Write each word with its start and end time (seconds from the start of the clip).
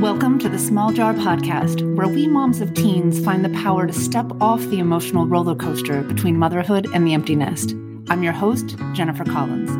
Welcome 0.00 0.38
to 0.40 0.48
the 0.48 0.58
Small 0.58 0.92
Jar 0.92 1.14
Podcast, 1.14 1.94
where 1.94 2.08
we 2.08 2.26
moms 2.26 2.60
of 2.60 2.74
teens 2.74 3.24
find 3.24 3.44
the 3.44 3.48
power 3.50 3.86
to 3.86 3.92
step 3.92 4.26
off 4.40 4.60
the 4.62 4.80
emotional 4.80 5.26
roller 5.26 5.54
coaster 5.54 6.02
between 6.02 6.36
motherhood 6.36 6.88
and 6.92 7.06
the 7.06 7.14
empty 7.14 7.36
nest. 7.36 7.74
I'm 8.08 8.22
your 8.22 8.32
host, 8.32 8.76
Jennifer 8.92 9.24
Collins. 9.24 9.70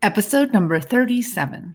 Episode 0.00 0.52
number 0.52 0.80
37. 0.80 1.74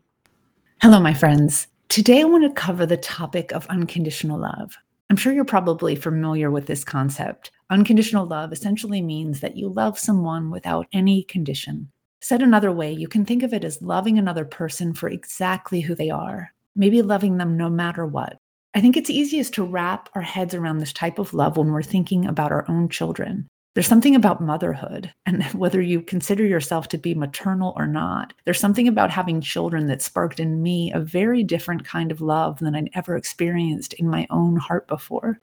Hello, 0.82 1.00
my 1.00 1.14
friends. 1.14 1.68
Today 1.90 2.22
I 2.22 2.26
want 2.26 2.44
to 2.44 2.62
cover 2.62 2.86
the 2.86 2.98
topic 2.98 3.52
of 3.52 3.68
unconditional 3.68 4.40
love. 4.40 4.78
I'm 5.10 5.18
sure 5.18 5.34
you're 5.34 5.46
probably 5.46 5.96
familiar 5.96 6.52
with 6.52 6.66
this 6.66 6.84
concept. 6.84 7.52
Unconditional 7.70 8.26
love 8.26 8.54
essentially 8.54 9.02
means 9.02 9.42
that 9.42 9.58
you 9.58 9.68
love 9.68 10.00
someone 10.00 10.50
without 10.50 10.88
any 10.94 11.24
condition. 11.24 11.92
Said 12.22 12.42
another 12.42 12.72
way, 12.72 12.94
you 12.94 13.10
can 13.10 13.26
think 13.26 13.44
of 13.44 13.54
it 13.54 13.66
as 13.66 13.82
loving 13.82 14.18
another 14.18 14.46
person 14.46 14.94
for 14.94 15.10
exactly 15.10 15.82
who 15.82 15.94
they 15.94 16.10
are, 16.10 16.54
maybe 16.76 17.02
loving 17.02 17.38
them 17.38 17.58
no 17.58 17.70
matter 17.70 18.06
what. 18.06 18.38
I 18.74 18.80
think 18.80 18.96
it's 18.96 19.10
easiest 19.10 19.54
to 19.56 19.64
wrap 19.64 20.10
our 20.14 20.22
heads 20.22 20.54
around 20.54 20.78
this 20.78 20.94
type 20.94 21.20
of 21.20 21.34
love 21.34 21.58
when 21.58 21.72
we're 21.72 21.84
thinking 21.84 22.26
about 22.26 22.52
our 22.52 22.66
own 22.70 22.88
children. 22.88 23.48
There's 23.74 23.86
something 23.86 24.16
about 24.16 24.42
motherhood, 24.42 25.14
and 25.26 25.44
whether 25.54 25.82
you 25.82 26.02
consider 26.02 26.46
yourself 26.46 26.88
to 26.90 26.98
be 26.98 27.14
maternal 27.14 27.74
or 27.76 27.86
not, 27.86 28.34
there's 28.46 28.60
something 28.60 28.88
about 28.88 29.12
having 29.12 29.42
children 29.42 29.88
that 29.88 30.02
sparked 30.02 30.40
in 30.40 30.64
me 30.64 30.92
a 30.94 31.00
very 31.00 31.44
different 31.44 31.84
kind 31.84 32.12
of 32.12 32.22
love 32.22 32.60
than 32.60 32.76
I'd 32.76 32.90
ever 32.94 33.18
experienced 33.18 33.94
in 33.94 34.10
my 34.10 34.26
own 34.30 34.56
heart 34.56 34.88
before. 34.88 35.42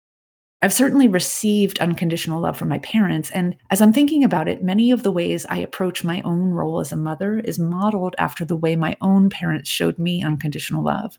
I've 0.65 0.73
certainly 0.73 1.09
received 1.09 1.79
unconditional 1.81 2.41
love 2.41 2.57
from 2.57 2.71
my 2.71 2.79
parents. 2.79 3.31
And 3.33 3.55
as 3.71 3.83
I'm 3.83 3.93
thinking 3.93 4.25
about 4.25 4.49
it, 4.49 4.65
many 4.65 4.91
of 4.93 5.03
the 5.03 5.13
ways 5.13 5.45
I 5.51 5.59
approach 5.59 6.03
my 6.03 6.23
own 6.23 6.53
role 6.53 6.81
as 6.81 6.91
a 6.91 6.97
mother 6.97 7.41
is 7.41 7.59
modeled 7.59 8.15
after 8.17 8.47
the 8.47 8.57
way 8.57 8.75
my 8.75 8.97
own 9.03 9.29
parents 9.29 9.69
showed 9.69 9.99
me 9.99 10.25
unconditional 10.25 10.83
love. 10.83 11.19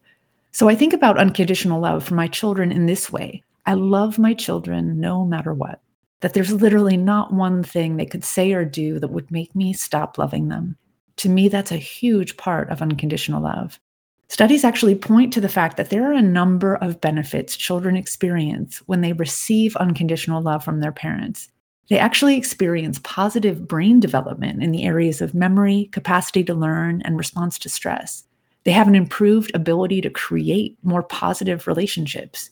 So 0.52 0.68
I 0.68 0.74
think 0.74 0.94
about 0.94 1.20
unconditional 1.20 1.80
love 1.80 2.04
for 2.04 2.16
my 2.16 2.28
children 2.28 2.72
in 2.72 2.88
this 2.88 3.12
way 3.12 3.44
I 3.68 3.76
love 3.76 4.18
my 4.18 4.34
children 4.34 5.00
no 5.00 5.24
matter 5.24 5.54
what 5.54 5.80
that 6.22 6.34
there's 6.34 6.52
literally 6.52 6.98
not 6.98 7.32
one 7.32 7.62
thing 7.62 7.98
they 7.98 8.06
could 8.08 8.24
say 8.24 8.52
or 8.54 8.66
do 8.66 9.00
that 9.00 9.12
would 9.12 9.30
make 9.30 9.54
me 9.54 9.74
stop 9.74 10.18
loving 10.18 10.48
them. 10.48 10.76
To 11.18 11.30
me, 11.30 11.50
that's 11.50 11.72
a 11.72 11.78
huge 11.78 12.36
part 12.38 12.72
of 12.72 12.82
unconditional 12.82 13.44
love. 13.44 13.80
Studies 14.28 14.64
actually 14.64 14.96
point 14.96 15.32
to 15.34 15.42
the 15.42 15.50
fact 15.50 15.78
that 15.78 15.92
there 15.92 16.10
are 16.10 16.14
a 16.14 16.22
number 16.22 16.76
of 16.76 17.00
benefits 17.00 17.56
children 17.56 17.96
experience 17.96 18.78
when 18.88 19.02
they 19.02 19.14
receive 19.14 19.76
unconditional 19.78 20.42
love 20.42 20.64
from 20.64 20.80
their 20.80 20.92
parents. 20.92 21.50
They 21.90 22.00
actually 22.00 22.36
experience 22.36 23.00
positive 23.04 23.68
brain 23.68 24.00
development 24.00 24.64
in 24.64 24.72
the 24.72 24.84
areas 24.84 25.22
of 25.22 25.36
memory, 25.36 25.90
capacity 25.92 26.44
to 26.46 26.56
learn, 26.56 27.04
and 27.04 27.18
response 27.18 27.60
to 27.60 27.70
stress. 27.70 28.24
They 28.64 28.72
have 28.72 28.88
an 28.88 28.96
improved 28.96 29.52
ability 29.54 30.02
to 30.02 30.10
create 30.10 30.76
more 30.82 31.04
positive 31.04 31.68
relationships. 31.68 32.50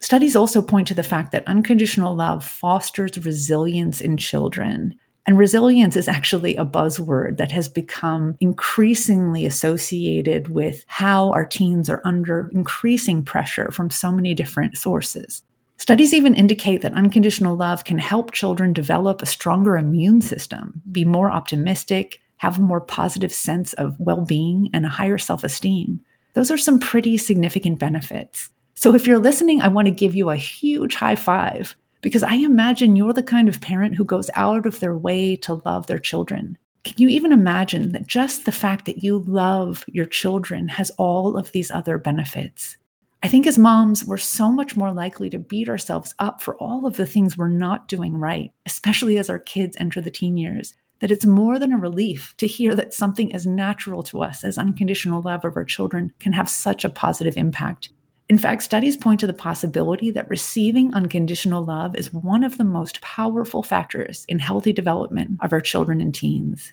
Studies 0.00 0.36
also 0.36 0.60
point 0.60 0.86
to 0.88 0.94
the 0.94 1.02
fact 1.02 1.32
that 1.32 1.48
unconditional 1.48 2.14
love 2.14 2.44
fosters 2.44 3.16
resilience 3.24 4.02
in 4.02 4.18
children. 4.18 4.94
And 5.26 5.38
resilience 5.38 5.96
is 5.96 6.06
actually 6.06 6.54
a 6.56 6.66
buzzword 6.66 7.38
that 7.38 7.50
has 7.50 7.68
become 7.68 8.36
increasingly 8.40 9.46
associated 9.46 10.48
with 10.48 10.84
how 10.86 11.30
our 11.32 11.46
teens 11.46 11.88
are 11.88 12.02
under 12.04 12.50
increasing 12.52 13.22
pressure 13.22 13.70
from 13.70 13.88
so 13.88 14.12
many 14.12 14.34
different 14.34 14.76
sources. 14.76 15.42
Studies 15.78 16.14
even 16.14 16.34
indicate 16.34 16.82
that 16.82 16.92
unconditional 16.92 17.56
love 17.56 17.84
can 17.84 17.98
help 17.98 18.32
children 18.32 18.72
develop 18.72 19.22
a 19.22 19.26
stronger 19.26 19.76
immune 19.76 20.20
system, 20.20 20.80
be 20.92 21.04
more 21.04 21.30
optimistic, 21.30 22.20
have 22.36 22.58
a 22.58 22.62
more 22.62 22.80
positive 22.80 23.32
sense 23.32 23.72
of 23.74 23.98
well 23.98 24.24
being, 24.24 24.68
and 24.72 24.84
a 24.84 24.90
higher 24.90 25.18
self 25.18 25.42
esteem. 25.42 26.00
Those 26.34 26.50
are 26.50 26.58
some 26.58 26.78
pretty 26.78 27.16
significant 27.16 27.78
benefits. 27.78 28.50
So 28.74 28.94
if 28.94 29.06
you're 29.06 29.18
listening, 29.18 29.62
I 29.62 29.68
want 29.68 29.86
to 29.86 29.92
give 29.92 30.14
you 30.14 30.30
a 30.30 30.36
huge 30.36 30.94
high 30.94 31.16
five 31.16 31.74
because 32.04 32.22
I 32.22 32.34
imagine 32.34 32.96
you're 32.96 33.14
the 33.14 33.22
kind 33.22 33.48
of 33.48 33.62
parent 33.62 33.94
who 33.94 34.04
goes 34.04 34.28
out 34.34 34.66
of 34.66 34.78
their 34.78 34.94
way 34.94 35.36
to 35.36 35.62
love 35.64 35.86
their 35.86 35.98
children. 35.98 36.58
Can 36.84 36.96
you 36.98 37.08
even 37.08 37.32
imagine 37.32 37.92
that 37.92 38.06
just 38.06 38.44
the 38.44 38.52
fact 38.52 38.84
that 38.84 39.02
you 39.02 39.20
love 39.20 39.86
your 39.88 40.04
children 40.04 40.68
has 40.68 40.90
all 40.98 41.38
of 41.38 41.50
these 41.52 41.70
other 41.70 41.96
benefits? 41.96 42.76
I 43.22 43.28
think 43.28 43.46
as 43.46 43.56
moms, 43.56 44.04
we're 44.04 44.18
so 44.18 44.52
much 44.52 44.76
more 44.76 44.92
likely 44.92 45.30
to 45.30 45.38
beat 45.38 45.66
ourselves 45.66 46.14
up 46.18 46.42
for 46.42 46.56
all 46.56 46.84
of 46.86 46.98
the 46.98 47.06
things 47.06 47.38
we're 47.38 47.48
not 47.48 47.88
doing 47.88 48.18
right, 48.18 48.52
especially 48.66 49.16
as 49.16 49.30
our 49.30 49.38
kids 49.38 49.74
enter 49.80 50.02
the 50.02 50.10
teen 50.10 50.36
years, 50.36 50.74
that 51.00 51.10
it's 51.10 51.24
more 51.24 51.58
than 51.58 51.72
a 51.72 51.78
relief 51.78 52.34
to 52.36 52.46
hear 52.46 52.74
that 52.74 52.92
something 52.92 53.34
as 53.34 53.46
natural 53.46 54.02
to 54.02 54.22
us 54.22 54.44
as 54.44 54.58
unconditional 54.58 55.22
love 55.22 55.46
of 55.46 55.56
our 55.56 55.64
children 55.64 56.12
can 56.20 56.34
have 56.34 56.50
such 56.50 56.84
a 56.84 56.90
positive 56.90 57.38
impact. 57.38 57.88
In 58.34 58.38
fact, 58.38 58.64
studies 58.64 58.96
point 58.96 59.20
to 59.20 59.28
the 59.28 59.32
possibility 59.32 60.10
that 60.10 60.28
receiving 60.28 60.92
unconditional 60.92 61.64
love 61.64 61.94
is 61.94 62.12
one 62.12 62.42
of 62.42 62.58
the 62.58 62.64
most 62.64 63.00
powerful 63.00 63.62
factors 63.62 64.24
in 64.26 64.40
healthy 64.40 64.72
development 64.72 65.38
of 65.40 65.52
our 65.52 65.60
children 65.60 66.00
and 66.00 66.12
teens. 66.12 66.72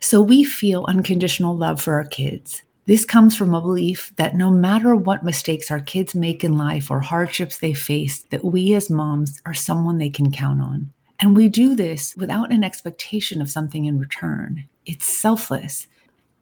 So 0.00 0.20
we 0.20 0.42
feel 0.42 0.84
unconditional 0.88 1.56
love 1.56 1.80
for 1.80 1.94
our 1.94 2.06
kids. 2.06 2.64
This 2.86 3.04
comes 3.04 3.36
from 3.36 3.54
a 3.54 3.60
belief 3.60 4.12
that 4.16 4.34
no 4.34 4.50
matter 4.50 4.96
what 4.96 5.22
mistakes 5.22 5.70
our 5.70 5.78
kids 5.78 6.16
make 6.16 6.42
in 6.42 6.58
life 6.58 6.90
or 6.90 6.98
hardships 6.98 7.58
they 7.58 7.72
face, 7.72 8.24
that 8.30 8.44
we 8.44 8.74
as 8.74 8.90
moms 8.90 9.40
are 9.46 9.54
someone 9.54 9.98
they 9.98 10.10
can 10.10 10.32
count 10.32 10.60
on. 10.60 10.92
And 11.20 11.36
we 11.36 11.48
do 11.48 11.76
this 11.76 12.16
without 12.16 12.50
an 12.50 12.64
expectation 12.64 13.40
of 13.40 13.48
something 13.48 13.84
in 13.84 14.00
return. 14.00 14.68
It's 14.86 15.06
selfless. 15.06 15.86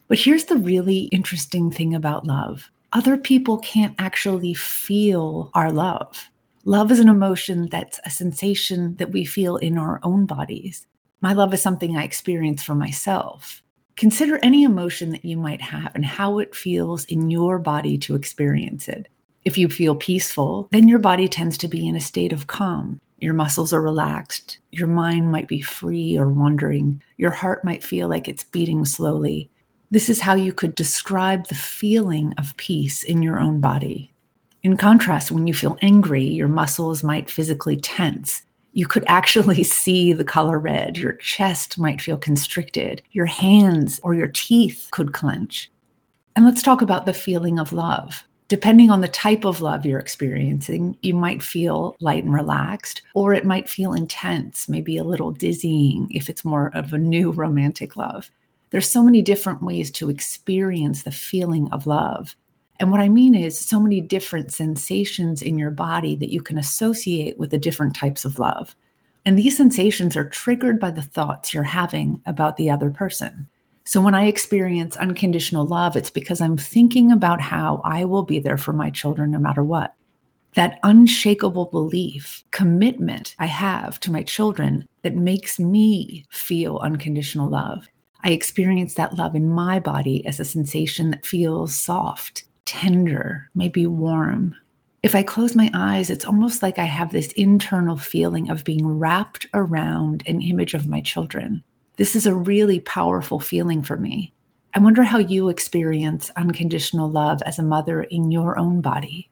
But 0.08 0.18
here's 0.18 0.46
the 0.46 0.56
really 0.56 1.00
interesting 1.12 1.70
thing 1.70 1.94
about 1.94 2.26
love 2.26 2.70
other 2.96 3.18
people 3.18 3.58
can't 3.58 3.94
actually 3.98 4.54
feel 4.54 5.50
our 5.52 5.70
love. 5.70 6.30
Love 6.64 6.90
is 6.90 6.98
an 6.98 7.10
emotion 7.10 7.68
that's 7.70 8.00
a 8.06 8.10
sensation 8.10 8.96
that 8.96 9.12
we 9.12 9.22
feel 9.22 9.58
in 9.58 9.76
our 9.76 10.00
own 10.02 10.24
bodies. 10.24 10.86
My 11.20 11.34
love 11.34 11.52
is 11.52 11.60
something 11.60 11.94
I 11.94 12.04
experience 12.04 12.62
for 12.62 12.74
myself. 12.74 13.62
Consider 13.96 14.38
any 14.42 14.62
emotion 14.62 15.10
that 15.10 15.26
you 15.26 15.36
might 15.36 15.60
have 15.60 15.94
and 15.94 16.06
how 16.06 16.38
it 16.38 16.54
feels 16.54 17.04
in 17.04 17.28
your 17.28 17.58
body 17.58 17.98
to 17.98 18.14
experience 18.14 18.88
it. 18.88 19.08
If 19.44 19.58
you 19.58 19.68
feel 19.68 19.94
peaceful, 19.94 20.66
then 20.72 20.88
your 20.88 20.98
body 20.98 21.28
tends 21.28 21.58
to 21.58 21.68
be 21.68 21.86
in 21.86 21.96
a 21.96 22.00
state 22.00 22.32
of 22.32 22.46
calm. 22.46 22.98
Your 23.18 23.34
muscles 23.34 23.74
are 23.74 23.82
relaxed. 23.82 24.58
Your 24.72 24.88
mind 24.88 25.30
might 25.30 25.48
be 25.48 25.60
free 25.60 26.16
or 26.16 26.30
wandering. 26.30 27.02
Your 27.18 27.30
heart 27.30 27.62
might 27.62 27.84
feel 27.84 28.08
like 28.08 28.26
it's 28.26 28.44
beating 28.44 28.86
slowly. 28.86 29.50
This 29.90 30.08
is 30.08 30.20
how 30.20 30.34
you 30.34 30.52
could 30.52 30.74
describe 30.74 31.46
the 31.46 31.54
feeling 31.54 32.34
of 32.38 32.56
peace 32.56 33.04
in 33.04 33.22
your 33.22 33.38
own 33.38 33.60
body. 33.60 34.12
In 34.62 34.76
contrast, 34.76 35.30
when 35.30 35.46
you 35.46 35.54
feel 35.54 35.78
angry, 35.80 36.24
your 36.24 36.48
muscles 36.48 37.04
might 37.04 37.30
physically 37.30 37.76
tense. 37.76 38.42
You 38.72 38.88
could 38.88 39.04
actually 39.06 39.62
see 39.82 40.12
the 40.12 40.24
color 40.24 40.58
red. 40.58 40.98
Your 40.98 41.12
chest 41.12 41.78
might 41.78 42.00
feel 42.00 42.16
constricted. 42.16 43.00
Your 43.12 43.26
hands 43.26 44.00
or 44.02 44.14
your 44.14 44.26
teeth 44.26 44.88
could 44.90 45.12
clench. 45.12 45.70
And 46.34 46.44
let's 46.44 46.62
talk 46.62 46.82
about 46.82 47.06
the 47.06 47.14
feeling 47.14 47.60
of 47.60 47.72
love. 47.72 48.24
Depending 48.48 48.90
on 48.90 49.00
the 49.00 49.08
type 49.08 49.44
of 49.44 49.60
love 49.60 49.86
you're 49.86 49.98
experiencing, 50.00 50.96
you 51.02 51.14
might 51.14 51.42
feel 51.42 51.96
light 52.00 52.24
and 52.24 52.34
relaxed, 52.34 53.02
or 53.14 53.34
it 53.34 53.44
might 53.44 53.68
feel 53.68 53.92
intense, 53.92 54.68
maybe 54.68 54.96
a 54.96 55.04
little 55.04 55.30
dizzying 55.30 56.08
if 56.10 56.28
it's 56.28 56.44
more 56.44 56.70
of 56.74 56.92
a 56.92 56.98
new 56.98 57.30
romantic 57.30 57.96
love. 57.96 58.30
There's 58.70 58.90
so 58.90 59.02
many 59.02 59.22
different 59.22 59.62
ways 59.62 59.90
to 59.92 60.10
experience 60.10 61.02
the 61.02 61.12
feeling 61.12 61.68
of 61.72 61.86
love. 61.86 62.34
And 62.78 62.90
what 62.90 63.00
I 63.00 63.08
mean 63.08 63.34
is 63.34 63.58
so 63.58 63.80
many 63.80 64.00
different 64.00 64.52
sensations 64.52 65.40
in 65.40 65.58
your 65.58 65.70
body 65.70 66.16
that 66.16 66.32
you 66.32 66.42
can 66.42 66.58
associate 66.58 67.38
with 67.38 67.50
the 67.50 67.58
different 67.58 67.94
types 67.94 68.24
of 68.24 68.38
love. 68.38 68.76
And 69.24 69.38
these 69.38 69.56
sensations 69.56 70.16
are 70.16 70.28
triggered 70.28 70.78
by 70.78 70.90
the 70.90 71.02
thoughts 71.02 71.54
you're 71.54 71.62
having 71.62 72.20
about 72.26 72.56
the 72.56 72.70
other 72.70 72.90
person. 72.90 73.48
So 73.84 74.00
when 74.00 74.14
I 74.14 74.26
experience 74.26 74.96
unconditional 74.96 75.64
love, 75.64 75.96
it's 75.96 76.10
because 76.10 76.40
I'm 76.40 76.56
thinking 76.56 77.12
about 77.12 77.40
how 77.40 77.80
I 77.84 78.04
will 78.04 78.24
be 78.24 78.40
there 78.40 78.58
for 78.58 78.72
my 78.72 78.90
children 78.90 79.30
no 79.30 79.38
matter 79.38 79.62
what. 79.62 79.94
That 80.54 80.80
unshakable 80.82 81.66
belief, 81.66 82.42
commitment 82.50 83.36
I 83.38 83.46
have 83.46 84.00
to 84.00 84.10
my 84.10 84.22
children 84.22 84.86
that 85.02 85.14
makes 85.14 85.58
me 85.58 86.24
feel 86.30 86.78
unconditional 86.78 87.48
love. 87.48 87.88
I 88.26 88.30
experience 88.30 88.94
that 88.94 89.14
love 89.14 89.36
in 89.36 89.48
my 89.48 89.78
body 89.78 90.26
as 90.26 90.40
a 90.40 90.44
sensation 90.44 91.12
that 91.12 91.24
feels 91.24 91.72
soft, 91.76 92.42
tender, 92.64 93.48
maybe 93.54 93.86
warm. 93.86 94.56
If 95.04 95.14
I 95.14 95.22
close 95.22 95.54
my 95.54 95.70
eyes, 95.72 96.10
it's 96.10 96.24
almost 96.24 96.60
like 96.60 96.76
I 96.76 96.86
have 96.86 97.12
this 97.12 97.30
internal 97.34 97.96
feeling 97.96 98.50
of 98.50 98.64
being 98.64 98.84
wrapped 98.84 99.46
around 99.54 100.24
an 100.26 100.42
image 100.42 100.74
of 100.74 100.88
my 100.88 101.00
children. 101.00 101.62
This 101.98 102.16
is 102.16 102.26
a 102.26 102.34
really 102.34 102.80
powerful 102.80 103.38
feeling 103.38 103.80
for 103.80 103.96
me. 103.96 104.32
I 104.74 104.80
wonder 104.80 105.04
how 105.04 105.18
you 105.18 105.48
experience 105.48 106.32
unconditional 106.34 107.08
love 107.08 107.40
as 107.42 107.60
a 107.60 107.62
mother 107.62 108.02
in 108.02 108.32
your 108.32 108.58
own 108.58 108.80
body. 108.80 109.30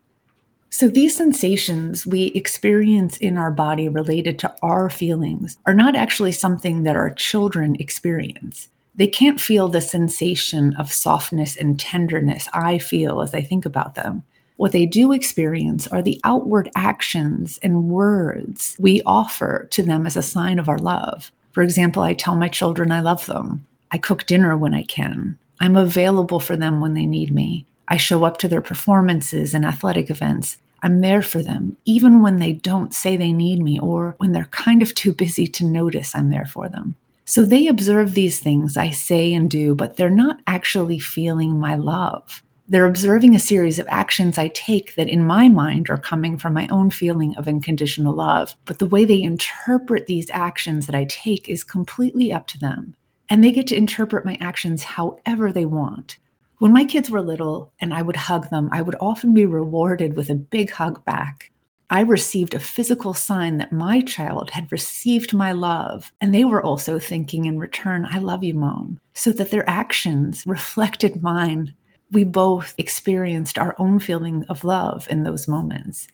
So, 0.70 0.86
these 0.86 1.16
sensations 1.16 2.06
we 2.06 2.26
experience 2.26 3.16
in 3.16 3.38
our 3.38 3.50
body 3.50 3.88
related 3.88 4.38
to 4.38 4.54
our 4.62 4.88
feelings 4.88 5.58
are 5.66 5.74
not 5.74 5.96
actually 5.96 6.30
something 6.30 6.84
that 6.84 6.94
our 6.94 7.10
children 7.10 7.74
experience. 7.80 8.68
They 8.96 9.06
can't 9.08 9.40
feel 9.40 9.68
the 9.68 9.80
sensation 9.80 10.74
of 10.76 10.92
softness 10.92 11.56
and 11.56 11.78
tenderness 11.78 12.48
I 12.52 12.78
feel 12.78 13.22
as 13.22 13.34
I 13.34 13.40
think 13.40 13.66
about 13.66 13.94
them. 13.96 14.22
What 14.56 14.70
they 14.70 14.86
do 14.86 15.10
experience 15.10 15.88
are 15.88 16.02
the 16.02 16.20
outward 16.22 16.70
actions 16.76 17.58
and 17.62 17.88
words 17.88 18.76
we 18.78 19.02
offer 19.04 19.66
to 19.72 19.82
them 19.82 20.06
as 20.06 20.16
a 20.16 20.22
sign 20.22 20.60
of 20.60 20.68
our 20.68 20.78
love. 20.78 21.32
For 21.50 21.62
example, 21.62 22.02
I 22.02 22.14
tell 22.14 22.36
my 22.36 22.48
children 22.48 22.92
I 22.92 23.00
love 23.00 23.26
them. 23.26 23.66
I 23.90 23.98
cook 23.98 24.26
dinner 24.26 24.56
when 24.56 24.74
I 24.74 24.84
can. 24.84 25.38
I'm 25.60 25.76
available 25.76 26.38
for 26.38 26.56
them 26.56 26.80
when 26.80 26.94
they 26.94 27.06
need 27.06 27.32
me. 27.34 27.66
I 27.88 27.96
show 27.96 28.24
up 28.24 28.38
to 28.38 28.48
their 28.48 28.60
performances 28.60 29.54
and 29.54 29.64
athletic 29.64 30.08
events. 30.08 30.58
I'm 30.82 31.00
there 31.00 31.22
for 31.22 31.42
them, 31.42 31.76
even 31.84 32.22
when 32.22 32.38
they 32.38 32.52
don't 32.52 32.94
say 32.94 33.16
they 33.16 33.32
need 33.32 33.60
me 33.60 33.80
or 33.80 34.14
when 34.18 34.32
they're 34.32 34.44
kind 34.46 34.82
of 34.82 34.94
too 34.94 35.12
busy 35.12 35.46
to 35.48 35.64
notice 35.64 36.14
I'm 36.14 36.30
there 36.30 36.46
for 36.46 36.68
them. 36.68 36.94
So 37.26 37.44
they 37.44 37.68
observe 37.68 38.14
these 38.14 38.38
things 38.38 38.76
I 38.76 38.90
say 38.90 39.32
and 39.32 39.50
do, 39.50 39.74
but 39.74 39.96
they're 39.96 40.10
not 40.10 40.40
actually 40.46 40.98
feeling 40.98 41.58
my 41.58 41.74
love. 41.74 42.42
They're 42.68 42.86
observing 42.86 43.34
a 43.34 43.40
series 43.40 43.78
of 43.78 43.86
actions 43.90 44.38
I 44.38 44.48
take 44.48 44.94
that, 44.94 45.08
in 45.08 45.26
my 45.26 45.48
mind, 45.48 45.90
are 45.90 45.98
coming 45.98 46.38
from 46.38 46.54
my 46.54 46.66
own 46.68 46.90
feeling 46.90 47.36
of 47.36 47.46
unconditional 47.46 48.14
love. 48.14 48.54
But 48.64 48.78
the 48.78 48.86
way 48.86 49.04
they 49.04 49.22
interpret 49.22 50.06
these 50.06 50.30
actions 50.30 50.86
that 50.86 50.94
I 50.94 51.04
take 51.04 51.48
is 51.48 51.62
completely 51.64 52.32
up 52.32 52.46
to 52.48 52.58
them. 52.58 52.94
And 53.28 53.42
they 53.42 53.52
get 53.52 53.66
to 53.68 53.76
interpret 53.76 54.24
my 54.24 54.38
actions 54.40 54.82
however 54.82 55.52
they 55.52 55.66
want. 55.66 56.18
When 56.58 56.72
my 56.72 56.84
kids 56.84 57.10
were 57.10 57.20
little 57.20 57.72
and 57.80 57.92
I 57.92 58.00
would 58.00 58.16
hug 58.16 58.48
them, 58.48 58.68
I 58.72 58.80
would 58.80 58.96
often 59.00 59.34
be 59.34 59.44
rewarded 59.44 60.16
with 60.16 60.30
a 60.30 60.34
big 60.34 60.70
hug 60.70 61.04
back. 61.04 61.50
I 61.90 62.00
received 62.00 62.54
a 62.54 62.60
physical 62.60 63.14
sign 63.14 63.58
that 63.58 63.72
my 63.72 64.00
child 64.00 64.50
had 64.50 64.72
received 64.72 65.34
my 65.34 65.52
love, 65.52 66.12
and 66.20 66.34
they 66.34 66.44
were 66.44 66.62
also 66.62 66.98
thinking 66.98 67.44
in 67.44 67.58
return, 67.58 68.06
I 68.10 68.18
love 68.18 68.42
you, 68.42 68.54
mom, 68.54 69.00
so 69.12 69.32
that 69.32 69.50
their 69.50 69.68
actions 69.68 70.44
reflected 70.46 71.22
mine. 71.22 71.74
We 72.10 72.24
both 72.24 72.74
experienced 72.78 73.58
our 73.58 73.76
own 73.78 73.98
feeling 73.98 74.44
of 74.48 74.64
love 74.64 75.06
in 75.10 75.24
those 75.24 75.46
moments. 75.46 76.08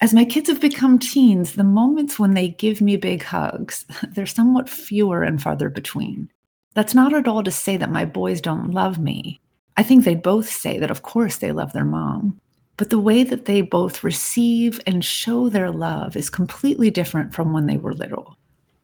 As 0.00 0.12
my 0.12 0.24
kids 0.24 0.48
have 0.48 0.60
become 0.60 0.98
teens, 0.98 1.52
the 1.52 1.62
moments 1.62 2.18
when 2.18 2.34
they 2.34 2.48
give 2.48 2.80
me 2.80 2.96
big 2.96 3.22
hugs, 3.22 3.86
they're 4.14 4.26
somewhat 4.26 4.68
fewer 4.68 5.22
and 5.22 5.40
farther 5.40 5.70
between. 5.70 6.28
That's 6.74 6.94
not 6.94 7.14
at 7.14 7.28
all 7.28 7.44
to 7.44 7.50
say 7.52 7.76
that 7.76 7.92
my 7.92 8.04
boys 8.04 8.40
don't 8.40 8.72
love 8.72 8.98
me. 8.98 9.40
I 9.76 9.84
think 9.84 10.04
they 10.04 10.16
both 10.16 10.48
say 10.48 10.78
that, 10.78 10.90
of 10.90 11.02
course, 11.02 11.38
they 11.38 11.52
love 11.52 11.72
their 11.72 11.84
mom. 11.84 12.40
But 12.82 12.90
the 12.90 12.98
way 12.98 13.22
that 13.22 13.44
they 13.44 13.60
both 13.60 14.02
receive 14.02 14.80
and 14.88 15.04
show 15.04 15.48
their 15.48 15.70
love 15.70 16.16
is 16.16 16.28
completely 16.28 16.90
different 16.90 17.32
from 17.32 17.52
when 17.52 17.66
they 17.66 17.76
were 17.76 17.94
little. 17.94 18.36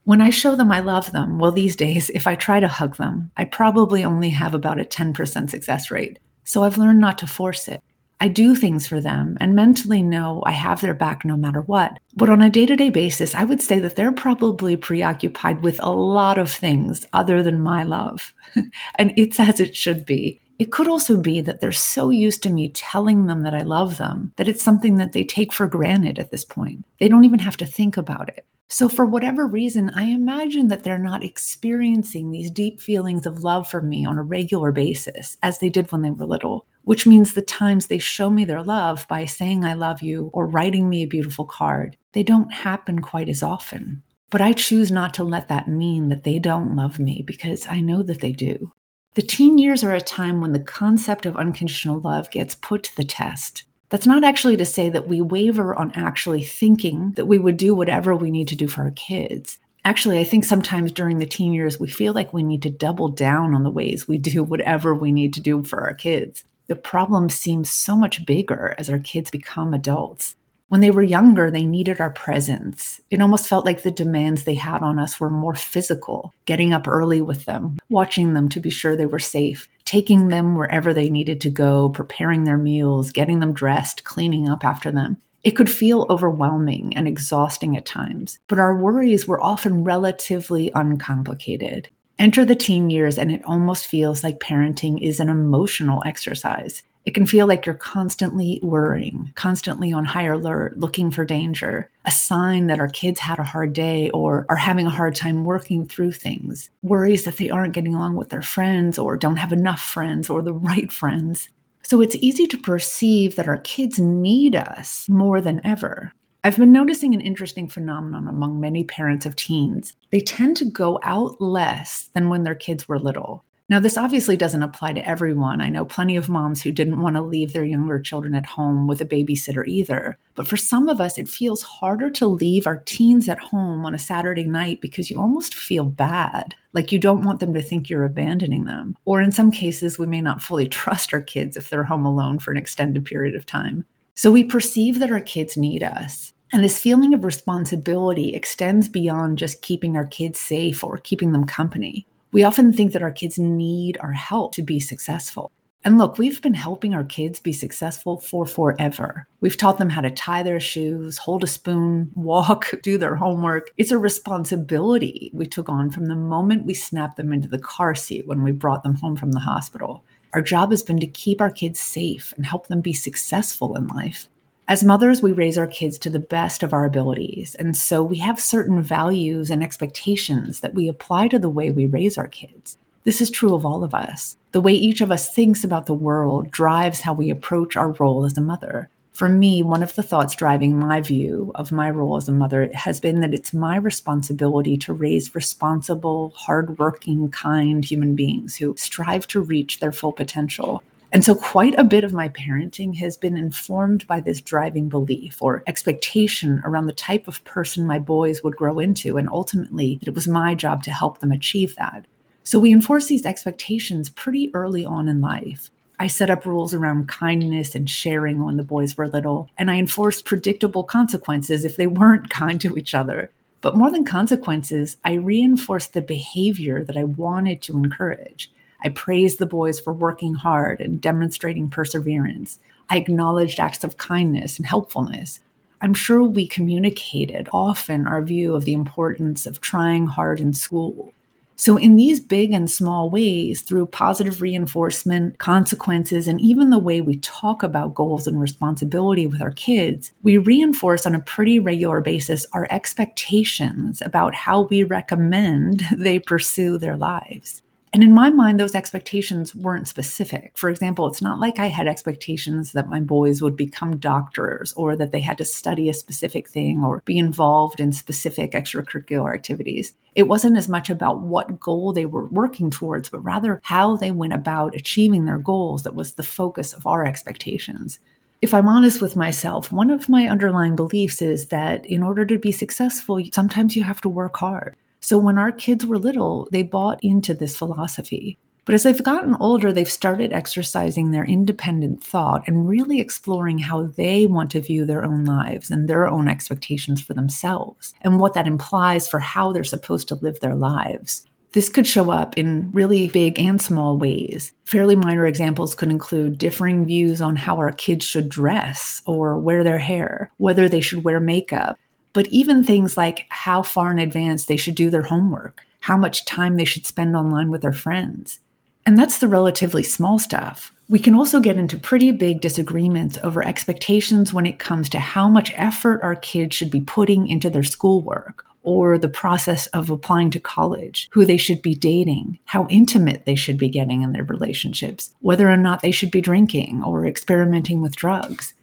When 0.04 0.20
I 0.20 0.30
show 0.30 0.54
them 0.54 0.70
I 0.70 0.78
love 0.78 1.10
them, 1.10 1.40
well, 1.40 1.50
these 1.50 1.74
days, 1.74 2.08
if 2.10 2.24
I 2.24 2.36
try 2.36 2.60
to 2.60 2.68
hug 2.68 2.96
them, 2.96 3.32
I 3.36 3.44
probably 3.44 4.04
only 4.04 4.30
have 4.30 4.54
about 4.54 4.78
a 4.78 4.84
10% 4.84 5.50
success 5.50 5.90
rate. 5.90 6.20
So 6.44 6.62
I've 6.62 6.78
learned 6.78 7.00
not 7.00 7.18
to 7.18 7.26
force 7.26 7.66
it. 7.66 7.82
I 8.20 8.28
do 8.28 8.54
things 8.54 8.86
for 8.86 9.00
them 9.00 9.36
and 9.40 9.56
mentally 9.56 10.04
know 10.04 10.44
I 10.46 10.52
have 10.52 10.80
their 10.80 10.94
back 10.94 11.24
no 11.24 11.36
matter 11.36 11.62
what. 11.62 11.98
But 12.14 12.30
on 12.30 12.40
a 12.40 12.50
day 12.50 12.66
to 12.66 12.76
day 12.76 12.90
basis, 12.90 13.34
I 13.34 13.42
would 13.42 13.60
say 13.60 13.80
that 13.80 13.96
they're 13.96 14.12
probably 14.12 14.76
preoccupied 14.76 15.64
with 15.64 15.82
a 15.82 15.90
lot 15.90 16.38
of 16.38 16.52
things 16.52 17.04
other 17.12 17.42
than 17.42 17.60
my 17.60 17.82
love. 17.82 18.32
and 18.94 19.12
it's 19.16 19.40
as 19.40 19.58
it 19.58 19.74
should 19.74 20.06
be. 20.06 20.40
It 20.58 20.72
could 20.72 20.88
also 20.88 21.16
be 21.16 21.40
that 21.42 21.60
they're 21.60 21.70
so 21.70 22.10
used 22.10 22.42
to 22.42 22.50
me 22.50 22.70
telling 22.70 23.26
them 23.26 23.42
that 23.42 23.54
I 23.54 23.62
love 23.62 23.96
them 23.96 24.32
that 24.36 24.48
it's 24.48 24.62
something 24.62 24.96
that 24.96 25.12
they 25.12 25.22
take 25.22 25.52
for 25.52 25.68
granted 25.68 26.18
at 26.18 26.32
this 26.32 26.44
point. 26.44 26.84
They 26.98 27.08
don't 27.08 27.24
even 27.24 27.38
have 27.38 27.56
to 27.58 27.66
think 27.66 27.96
about 27.96 28.28
it. 28.28 28.44
So, 28.70 28.88
for 28.88 29.06
whatever 29.06 29.46
reason, 29.46 29.88
I 29.90 30.02
imagine 30.02 30.68
that 30.68 30.82
they're 30.82 30.98
not 30.98 31.24
experiencing 31.24 32.30
these 32.30 32.50
deep 32.50 32.82
feelings 32.82 33.24
of 33.24 33.42
love 33.42 33.66
for 33.66 33.80
me 33.80 34.04
on 34.04 34.18
a 34.18 34.22
regular 34.22 34.72
basis 34.72 35.38
as 35.42 35.58
they 35.58 35.70
did 35.70 35.90
when 35.90 36.02
they 36.02 36.10
were 36.10 36.26
little, 36.26 36.66
which 36.82 37.06
means 37.06 37.32
the 37.32 37.40
times 37.40 37.86
they 37.86 37.98
show 37.98 38.28
me 38.28 38.44
their 38.44 38.62
love 38.62 39.06
by 39.08 39.24
saying 39.24 39.64
I 39.64 39.72
love 39.72 40.02
you 40.02 40.28
or 40.34 40.46
writing 40.46 40.90
me 40.90 41.02
a 41.02 41.06
beautiful 41.06 41.46
card, 41.46 41.96
they 42.12 42.22
don't 42.22 42.52
happen 42.52 42.98
quite 42.98 43.30
as 43.30 43.42
often. 43.42 44.02
But 44.28 44.42
I 44.42 44.52
choose 44.52 44.90
not 44.90 45.14
to 45.14 45.24
let 45.24 45.48
that 45.48 45.68
mean 45.68 46.10
that 46.10 46.24
they 46.24 46.38
don't 46.38 46.76
love 46.76 46.98
me 46.98 47.22
because 47.26 47.66
I 47.68 47.80
know 47.80 48.02
that 48.02 48.20
they 48.20 48.32
do. 48.32 48.70
The 49.18 49.26
teen 49.26 49.58
years 49.58 49.82
are 49.82 49.96
a 49.96 50.00
time 50.00 50.40
when 50.40 50.52
the 50.52 50.60
concept 50.60 51.26
of 51.26 51.36
unconditional 51.36 51.98
love 51.98 52.30
gets 52.30 52.54
put 52.54 52.84
to 52.84 52.96
the 52.96 53.02
test. 53.02 53.64
That's 53.88 54.06
not 54.06 54.22
actually 54.22 54.56
to 54.58 54.64
say 54.64 54.90
that 54.90 55.08
we 55.08 55.20
waver 55.20 55.74
on 55.74 55.90
actually 55.96 56.44
thinking 56.44 57.10
that 57.16 57.26
we 57.26 57.36
would 57.36 57.56
do 57.56 57.74
whatever 57.74 58.14
we 58.14 58.30
need 58.30 58.46
to 58.46 58.54
do 58.54 58.68
for 58.68 58.82
our 58.82 58.92
kids. 58.92 59.58
Actually, 59.84 60.20
I 60.20 60.24
think 60.24 60.44
sometimes 60.44 60.92
during 60.92 61.18
the 61.18 61.26
teen 61.26 61.52
years, 61.52 61.80
we 61.80 61.88
feel 61.88 62.12
like 62.12 62.32
we 62.32 62.44
need 62.44 62.62
to 62.62 62.70
double 62.70 63.08
down 63.08 63.56
on 63.56 63.64
the 63.64 63.72
ways 63.72 64.06
we 64.06 64.18
do 64.18 64.44
whatever 64.44 64.94
we 64.94 65.10
need 65.10 65.34
to 65.34 65.40
do 65.40 65.64
for 65.64 65.80
our 65.80 65.94
kids. 65.94 66.44
The 66.68 66.76
problem 66.76 67.28
seems 67.28 67.72
so 67.72 67.96
much 67.96 68.24
bigger 68.24 68.76
as 68.78 68.88
our 68.88 69.00
kids 69.00 69.32
become 69.32 69.74
adults. 69.74 70.36
When 70.68 70.82
they 70.82 70.90
were 70.90 71.02
younger, 71.02 71.50
they 71.50 71.64
needed 71.64 71.98
our 71.98 72.10
presence. 72.10 73.00
It 73.10 73.22
almost 73.22 73.48
felt 73.48 73.64
like 73.64 73.82
the 73.82 73.90
demands 73.90 74.44
they 74.44 74.54
had 74.54 74.82
on 74.82 74.98
us 74.98 75.18
were 75.18 75.30
more 75.30 75.54
physical, 75.54 76.34
getting 76.44 76.74
up 76.74 76.86
early 76.86 77.22
with 77.22 77.46
them, 77.46 77.78
watching 77.88 78.34
them 78.34 78.50
to 78.50 78.60
be 78.60 78.68
sure 78.68 78.94
they 78.94 79.06
were 79.06 79.18
safe, 79.18 79.66
taking 79.86 80.28
them 80.28 80.56
wherever 80.56 80.92
they 80.92 81.08
needed 81.08 81.40
to 81.40 81.50
go, 81.50 81.88
preparing 81.88 82.44
their 82.44 82.58
meals, 82.58 83.12
getting 83.12 83.40
them 83.40 83.54
dressed, 83.54 84.04
cleaning 84.04 84.46
up 84.46 84.62
after 84.62 84.90
them. 84.90 85.16
It 85.42 85.52
could 85.52 85.70
feel 85.70 86.06
overwhelming 86.10 86.94
and 86.94 87.08
exhausting 87.08 87.74
at 87.76 87.86
times, 87.86 88.38
but 88.48 88.58
our 88.58 88.76
worries 88.76 89.26
were 89.26 89.42
often 89.42 89.84
relatively 89.84 90.70
uncomplicated. 90.74 91.88
Enter 92.18 92.44
the 92.44 92.56
teen 92.56 92.90
years, 92.90 93.16
and 93.16 93.32
it 93.32 93.44
almost 93.46 93.86
feels 93.86 94.22
like 94.22 94.40
parenting 94.40 95.00
is 95.00 95.20
an 95.20 95.30
emotional 95.30 96.02
exercise. 96.04 96.82
It 97.08 97.14
can 97.14 97.24
feel 97.24 97.46
like 97.46 97.64
you're 97.64 97.74
constantly 97.74 98.60
worrying, 98.62 99.32
constantly 99.34 99.94
on 99.94 100.04
high 100.04 100.26
alert, 100.26 100.78
looking 100.78 101.10
for 101.10 101.24
danger, 101.24 101.90
a 102.04 102.10
sign 102.10 102.66
that 102.66 102.80
our 102.80 102.88
kids 102.90 103.18
had 103.18 103.38
a 103.38 103.44
hard 103.44 103.72
day 103.72 104.10
or 104.10 104.44
are 104.50 104.56
having 104.56 104.86
a 104.86 104.90
hard 104.90 105.14
time 105.14 105.46
working 105.46 105.86
through 105.86 106.12
things, 106.12 106.68
worries 106.82 107.24
that 107.24 107.38
they 107.38 107.48
aren't 107.48 107.72
getting 107.72 107.94
along 107.94 108.16
with 108.16 108.28
their 108.28 108.42
friends 108.42 108.98
or 108.98 109.16
don't 109.16 109.36
have 109.36 109.54
enough 109.54 109.80
friends 109.80 110.28
or 110.28 110.42
the 110.42 110.52
right 110.70 110.92
friends. 110.92 111.48
So 111.82 112.02
it's 112.02 112.16
easy 112.16 112.46
to 112.46 112.58
perceive 112.58 113.36
that 113.36 113.48
our 113.48 113.56
kids 113.56 113.98
need 113.98 114.54
us 114.54 115.08
more 115.08 115.40
than 115.40 115.62
ever. 115.64 116.12
I've 116.44 116.58
been 116.58 116.72
noticing 116.72 117.14
an 117.14 117.22
interesting 117.22 117.68
phenomenon 117.68 118.28
among 118.28 118.60
many 118.60 118.84
parents 118.84 119.24
of 119.24 119.34
teens. 119.34 119.94
They 120.12 120.20
tend 120.20 120.58
to 120.58 120.66
go 120.66 121.00
out 121.02 121.40
less 121.40 122.10
than 122.12 122.28
when 122.28 122.44
their 122.44 122.54
kids 122.54 122.86
were 122.86 122.98
little. 122.98 123.46
Now, 123.70 123.80
this 123.80 123.98
obviously 123.98 124.34
doesn't 124.34 124.62
apply 124.62 124.94
to 124.94 125.06
everyone. 125.06 125.60
I 125.60 125.68
know 125.68 125.84
plenty 125.84 126.16
of 126.16 126.30
moms 126.30 126.62
who 126.62 126.72
didn't 126.72 127.02
want 127.02 127.16
to 127.16 127.22
leave 127.22 127.52
their 127.52 127.66
younger 127.66 128.00
children 128.00 128.34
at 128.34 128.46
home 128.46 128.86
with 128.86 129.02
a 129.02 129.04
babysitter 129.04 129.66
either. 129.66 130.16
But 130.36 130.48
for 130.48 130.56
some 130.56 130.88
of 130.88 131.02
us, 131.02 131.18
it 131.18 131.28
feels 131.28 131.62
harder 131.62 132.08
to 132.10 132.26
leave 132.26 132.66
our 132.66 132.78
teens 132.86 133.28
at 133.28 133.38
home 133.38 133.84
on 133.84 133.94
a 133.94 133.98
Saturday 133.98 134.44
night 134.44 134.80
because 134.80 135.10
you 135.10 135.20
almost 135.20 135.54
feel 135.54 135.84
bad. 135.84 136.54
Like 136.72 136.92
you 136.92 136.98
don't 136.98 137.24
want 137.24 137.40
them 137.40 137.52
to 137.52 137.60
think 137.60 137.90
you're 137.90 138.06
abandoning 138.06 138.64
them. 138.64 138.96
Or 139.04 139.20
in 139.20 139.32
some 139.32 139.50
cases, 139.50 139.98
we 139.98 140.06
may 140.06 140.22
not 140.22 140.42
fully 140.42 140.66
trust 140.68 141.12
our 141.12 141.20
kids 141.20 141.54
if 141.54 141.68
they're 141.68 141.84
home 141.84 142.06
alone 142.06 142.38
for 142.38 142.50
an 142.50 142.56
extended 142.56 143.04
period 143.04 143.34
of 143.34 143.44
time. 143.44 143.84
So 144.14 144.32
we 144.32 144.44
perceive 144.44 144.98
that 144.98 145.12
our 145.12 145.20
kids 145.20 145.58
need 145.58 145.82
us. 145.82 146.32
And 146.54 146.64
this 146.64 146.80
feeling 146.80 147.12
of 147.12 147.22
responsibility 147.22 148.34
extends 148.34 148.88
beyond 148.88 149.36
just 149.36 149.60
keeping 149.60 149.96
our 149.96 150.06
kids 150.06 150.40
safe 150.40 150.82
or 150.82 150.96
keeping 150.96 151.32
them 151.32 151.44
company. 151.44 152.06
We 152.32 152.44
often 152.44 152.72
think 152.72 152.92
that 152.92 153.02
our 153.02 153.10
kids 153.10 153.38
need 153.38 153.96
our 154.00 154.12
help 154.12 154.54
to 154.54 154.62
be 154.62 154.80
successful. 154.80 155.50
And 155.84 155.96
look, 155.96 156.18
we've 156.18 156.42
been 156.42 156.54
helping 156.54 156.92
our 156.92 157.04
kids 157.04 157.40
be 157.40 157.52
successful 157.52 158.20
for 158.20 158.44
forever. 158.44 159.26
We've 159.40 159.56
taught 159.56 159.78
them 159.78 159.88
how 159.88 160.00
to 160.00 160.10
tie 160.10 160.42
their 160.42 160.60
shoes, 160.60 161.16
hold 161.16 161.44
a 161.44 161.46
spoon, 161.46 162.10
walk, 162.14 162.70
do 162.82 162.98
their 162.98 163.14
homework. 163.14 163.70
It's 163.76 163.92
a 163.92 163.98
responsibility 163.98 165.30
we 165.32 165.46
took 165.46 165.68
on 165.68 165.90
from 165.90 166.06
the 166.06 166.16
moment 166.16 166.66
we 166.66 166.74
snapped 166.74 167.16
them 167.16 167.32
into 167.32 167.48
the 167.48 167.58
car 167.58 167.94
seat 167.94 168.26
when 168.26 168.42
we 168.42 168.52
brought 168.52 168.82
them 168.82 168.96
home 168.96 169.16
from 169.16 169.32
the 169.32 169.40
hospital. 169.40 170.04
Our 170.34 170.42
job 170.42 170.72
has 170.72 170.82
been 170.82 171.00
to 171.00 171.06
keep 171.06 171.40
our 171.40 171.50
kids 171.50 171.80
safe 171.80 172.34
and 172.36 172.44
help 172.44 172.66
them 172.66 172.80
be 172.80 172.92
successful 172.92 173.76
in 173.76 173.86
life. 173.86 174.28
As 174.68 174.84
mothers, 174.84 175.22
we 175.22 175.32
raise 175.32 175.56
our 175.56 175.66
kids 175.66 175.98
to 176.00 176.10
the 176.10 176.18
best 176.18 176.62
of 176.62 176.74
our 176.74 176.84
abilities. 176.84 177.54
And 177.54 177.74
so 177.74 178.02
we 178.02 178.18
have 178.18 178.38
certain 178.38 178.82
values 178.82 179.50
and 179.50 179.62
expectations 179.62 180.60
that 180.60 180.74
we 180.74 180.88
apply 180.88 181.28
to 181.28 181.38
the 181.38 181.48
way 181.48 181.70
we 181.70 181.86
raise 181.86 182.18
our 182.18 182.28
kids. 182.28 182.76
This 183.04 183.22
is 183.22 183.30
true 183.30 183.54
of 183.54 183.64
all 183.64 183.82
of 183.82 183.94
us. 183.94 184.36
The 184.52 184.60
way 184.60 184.74
each 184.74 185.00
of 185.00 185.10
us 185.10 185.34
thinks 185.34 185.64
about 185.64 185.86
the 185.86 185.94
world 185.94 186.50
drives 186.50 187.00
how 187.00 187.14
we 187.14 187.30
approach 187.30 187.78
our 187.78 187.92
role 187.92 188.26
as 188.26 188.36
a 188.36 188.42
mother. 188.42 188.90
For 189.14 189.30
me, 189.30 189.62
one 189.62 189.82
of 189.82 189.94
the 189.94 190.02
thoughts 190.02 190.36
driving 190.36 190.78
my 190.78 191.00
view 191.00 191.50
of 191.54 191.72
my 191.72 191.88
role 191.88 192.18
as 192.18 192.28
a 192.28 192.32
mother 192.32 192.70
has 192.74 193.00
been 193.00 193.22
that 193.22 193.32
it's 193.32 193.54
my 193.54 193.76
responsibility 193.76 194.76
to 194.76 194.92
raise 194.92 195.34
responsible, 195.34 196.34
hardworking, 196.36 197.30
kind 197.30 197.82
human 197.82 198.14
beings 198.14 198.54
who 198.54 198.76
strive 198.76 199.26
to 199.28 199.40
reach 199.40 199.80
their 199.80 199.92
full 199.92 200.12
potential 200.12 200.82
And 201.10 201.24
so, 201.24 201.34
quite 201.34 201.74
a 201.78 201.84
bit 201.84 202.04
of 202.04 202.12
my 202.12 202.28
parenting 202.28 202.94
has 202.96 203.16
been 203.16 203.36
informed 203.36 204.06
by 204.06 204.20
this 204.20 204.42
driving 204.42 204.90
belief 204.90 205.40
or 205.40 205.62
expectation 205.66 206.60
around 206.64 206.86
the 206.86 206.92
type 206.92 207.26
of 207.28 207.42
person 207.44 207.86
my 207.86 207.98
boys 207.98 208.42
would 208.42 208.56
grow 208.56 208.78
into. 208.78 209.16
And 209.16 209.28
ultimately, 209.30 209.98
it 210.02 210.14
was 210.14 210.28
my 210.28 210.54
job 210.54 210.82
to 210.82 210.90
help 210.90 211.20
them 211.20 211.32
achieve 211.32 211.74
that. 211.76 212.04
So, 212.44 212.58
we 212.58 212.72
enforce 212.72 213.06
these 213.06 213.24
expectations 213.24 214.10
pretty 214.10 214.54
early 214.54 214.84
on 214.84 215.08
in 215.08 215.22
life. 215.22 215.70
I 215.98 216.08
set 216.08 216.30
up 216.30 216.44
rules 216.44 216.74
around 216.74 217.08
kindness 217.08 217.74
and 217.74 217.88
sharing 217.88 218.44
when 218.44 218.58
the 218.58 218.62
boys 218.62 218.96
were 218.96 219.08
little, 219.08 219.48
and 219.56 219.70
I 219.70 219.76
enforced 219.76 220.26
predictable 220.26 220.84
consequences 220.84 221.64
if 221.64 221.76
they 221.76 221.86
weren't 221.86 222.28
kind 222.30 222.60
to 222.60 222.76
each 222.76 222.94
other. 222.94 223.30
But 223.62 223.76
more 223.76 223.90
than 223.90 224.04
consequences, 224.04 224.98
I 225.04 225.14
reinforced 225.14 225.94
the 225.94 226.02
behavior 226.02 226.84
that 226.84 226.96
I 226.96 227.04
wanted 227.04 227.62
to 227.62 227.76
encourage. 227.76 228.52
I 228.84 228.90
praised 228.90 229.38
the 229.38 229.46
boys 229.46 229.80
for 229.80 229.92
working 229.92 230.34
hard 230.34 230.80
and 230.80 231.00
demonstrating 231.00 231.68
perseverance. 231.68 232.58
I 232.90 232.96
acknowledged 232.96 233.60
acts 233.60 233.84
of 233.84 233.96
kindness 233.96 234.56
and 234.56 234.66
helpfulness. 234.66 235.40
I'm 235.80 235.94
sure 235.94 236.22
we 236.22 236.46
communicated 236.46 237.48
often 237.52 238.06
our 238.06 238.22
view 238.22 238.54
of 238.54 238.64
the 238.64 238.72
importance 238.72 239.46
of 239.46 239.60
trying 239.60 240.06
hard 240.06 240.40
in 240.40 240.52
school. 240.52 241.12
So, 241.60 241.76
in 241.76 241.96
these 241.96 242.20
big 242.20 242.52
and 242.52 242.70
small 242.70 243.10
ways, 243.10 243.62
through 243.62 243.86
positive 243.86 244.40
reinforcement, 244.40 245.38
consequences, 245.38 246.28
and 246.28 246.40
even 246.40 246.70
the 246.70 246.78
way 246.78 247.00
we 247.00 247.16
talk 247.16 247.64
about 247.64 247.96
goals 247.96 248.28
and 248.28 248.40
responsibility 248.40 249.26
with 249.26 249.42
our 249.42 249.50
kids, 249.50 250.12
we 250.22 250.38
reinforce 250.38 251.04
on 251.04 251.16
a 251.16 251.20
pretty 251.20 251.58
regular 251.58 252.00
basis 252.00 252.46
our 252.52 252.68
expectations 252.70 254.00
about 254.02 254.36
how 254.36 254.62
we 254.62 254.84
recommend 254.84 255.84
they 255.96 256.20
pursue 256.20 256.78
their 256.78 256.96
lives. 256.96 257.60
And 257.92 258.02
in 258.02 258.12
my 258.12 258.28
mind, 258.28 258.60
those 258.60 258.74
expectations 258.74 259.54
weren't 259.54 259.88
specific. 259.88 260.52
For 260.54 260.68
example, 260.68 261.06
it's 261.06 261.22
not 261.22 261.40
like 261.40 261.58
I 261.58 261.66
had 261.66 261.88
expectations 261.88 262.72
that 262.72 262.88
my 262.88 263.00
boys 263.00 263.40
would 263.40 263.56
become 263.56 263.96
doctors 263.96 264.74
or 264.74 264.94
that 264.96 265.10
they 265.12 265.20
had 265.20 265.38
to 265.38 265.44
study 265.44 265.88
a 265.88 265.94
specific 265.94 266.48
thing 266.48 266.84
or 266.84 267.02
be 267.06 267.18
involved 267.18 267.80
in 267.80 267.92
specific 267.92 268.52
extracurricular 268.52 269.32
activities. 269.32 269.94
It 270.14 270.28
wasn't 270.28 270.58
as 270.58 270.68
much 270.68 270.90
about 270.90 271.20
what 271.20 271.60
goal 271.60 271.92
they 271.92 272.06
were 272.06 272.26
working 272.26 272.70
towards, 272.70 273.08
but 273.08 273.24
rather 273.24 273.60
how 273.64 273.96
they 273.96 274.10
went 274.10 274.34
about 274.34 274.76
achieving 274.76 275.24
their 275.24 275.38
goals 275.38 275.82
that 275.84 275.94
was 275.94 276.12
the 276.12 276.22
focus 276.22 276.74
of 276.74 276.86
our 276.86 277.06
expectations. 277.06 278.00
If 278.40 278.54
I'm 278.54 278.68
honest 278.68 279.00
with 279.00 279.16
myself, 279.16 279.72
one 279.72 279.90
of 279.90 280.08
my 280.08 280.28
underlying 280.28 280.76
beliefs 280.76 281.22
is 281.22 281.46
that 281.46 281.84
in 281.86 282.02
order 282.02 282.24
to 282.26 282.38
be 282.38 282.52
successful, 282.52 283.20
sometimes 283.32 283.74
you 283.74 283.82
have 283.82 284.00
to 284.02 284.08
work 284.08 284.36
hard. 284.36 284.76
So 285.00 285.18
when 285.18 285.38
our 285.38 285.52
kids 285.52 285.86
were 285.86 285.98
little, 285.98 286.48
they 286.52 286.62
bought 286.62 287.02
into 287.02 287.34
this 287.34 287.56
philosophy. 287.56 288.38
But 288.68 288.74
as 288.74 288.82
they've 288.82 289.02
gotten 289.02 289.34
older, 289.36 289.72
they've 289.72 289.90
started 289.90 290.30
exercising 290.30 291.10
their 291.10 291.24
independent 291.24 292.04
thought 292.04 292.46
and 292.46 292.68
really 292.68 293.00
exploring 293.00 293.56
how 293.56 293.84
they 293.84 294.26
want 294.26 294.50
to 294.50 294.60
view 294.60 294.84
their 294.84 295.04
own 295.04 295.24
lives 295.24 295.70
and 295.70 295.88
their 295.88 296.06
own 296.06 296.28
expectations 296.28 297.00
for 297.00 297.14
themselves 297.14 297.94
and 298.02 298.20
what 298.20 298.34
that 298.34 298.46
implies 298.46 299.08
for 299.08 299.20
how 299.20 299.52
they're 299.52 299.64
supposed 299.64 300.06
to 300.08 300.16
live 300.16 300.38
their 300.40 300.54
lives. 300.54 301.24
This 301.52 301.70
could 301.70 301.86
show 301.86 302.10
up 302.10 302.36
in 302.36 302.70
really 302.72 303.08
big 303.08 303.38
and 303.38 303.60
small 303.60 303.96
ways. 303.96 304.52
Fairly 304.64 304.96
minor 304.96 305.24
examples 305.24 305.74
could 305.74 305.90
include 305.90 306.36
differing 306.36 306.84
views 306.84 307.22
on 307.22 307.36
how 307.36 307.56
our 307.56 307.72
kids 307.72 308.04
should 308.04 308.28
dress 308.28 309.00
or 309.06 309.38
wear 309.38 309.64
their 309.64 309.78
hair, 309.78 310.30
whether 310.36 310.68
they 310.68 310.82
should 310.82 311.04
wear 311.04 311.20
makeup, 311.20 311.78
but 312.12 312.26
even 312.28 312.64
things 312.64 312.96
like 312.96 313.26
how 313.28 313.62
far 313.62 313.90
in 313.90 313.98
advance 313.98 314.44
they 314.44 314.56
should 314.56 314.74
do 314.74 314.90
their 314.90 315.02
homework, 315.02 315.62
how 315.80 315.96
much 315.96 316.24
time 316.24 316.56
they 316.56 316.64
should 316.64 316.86
spend 316.86 317.16
online 317.16 317.50
with 317.50 317.62
their 317.62 317.72
friends. 317.72 318.40
And 318.86 318.98
that's 318.98 319.18
the 319.18 319.28
relatively 319.28 319.82
small 319.82 320.18
stuff. 320.18 320.72
We 320.88 320.98
can 320.98 321.14
also 321.14 321.40
get 321.40 321.58
into 321.58 321.76
pretty 321.76 322.10
big 322.12 322.40
disagreements 322.40 323.18
over 323.22 323.46
expectations 323.46 324.32
when 324.32 324.46
it 324.46 324.58
comes 324.58 324.88
to 324.90 324.98
how 324.98 325.28
much 325.28 325.52
effort 325.56 326.00
our 326.02 326.16
kids 326.16 326.56
should 326.56 326.70
be 326.70 326.80
putting 326.80 327.28
into 327.28 327.50
their 327.50 327.62
schoolwork 327.62 328.46
or 328.62 328.98
the 328.98 329.08
process 329.08 329.66
of 329.68 329.90
applying 329.90 330.30
to 330.30 330.40
college, 330.40 331.08
who 331.12 331.24
they 331.24 331.36
should 331.36 331.62
be 331.62 331.74
dating, 331.74 332.38
how 332.46 332.66
intimate 332.68 333.24
they 333.24 333.34
should 333.34 333.58
be 333.58 333.68
getting 333.68 334.02
in 334.02 334.12
their 334.12 334.24
relationships, 334.24 335.10
whether 335.20 335.50
or 335.50 335.56
not 335.56 335.82
they 335.82 335.90
should 335.90 336.10
be 336.10 336.20
drinking 336.20 336.82
or 336.82 337.06
experimenting 337.06 337.80
with 337.80 337.96
drugs 337.96 338.54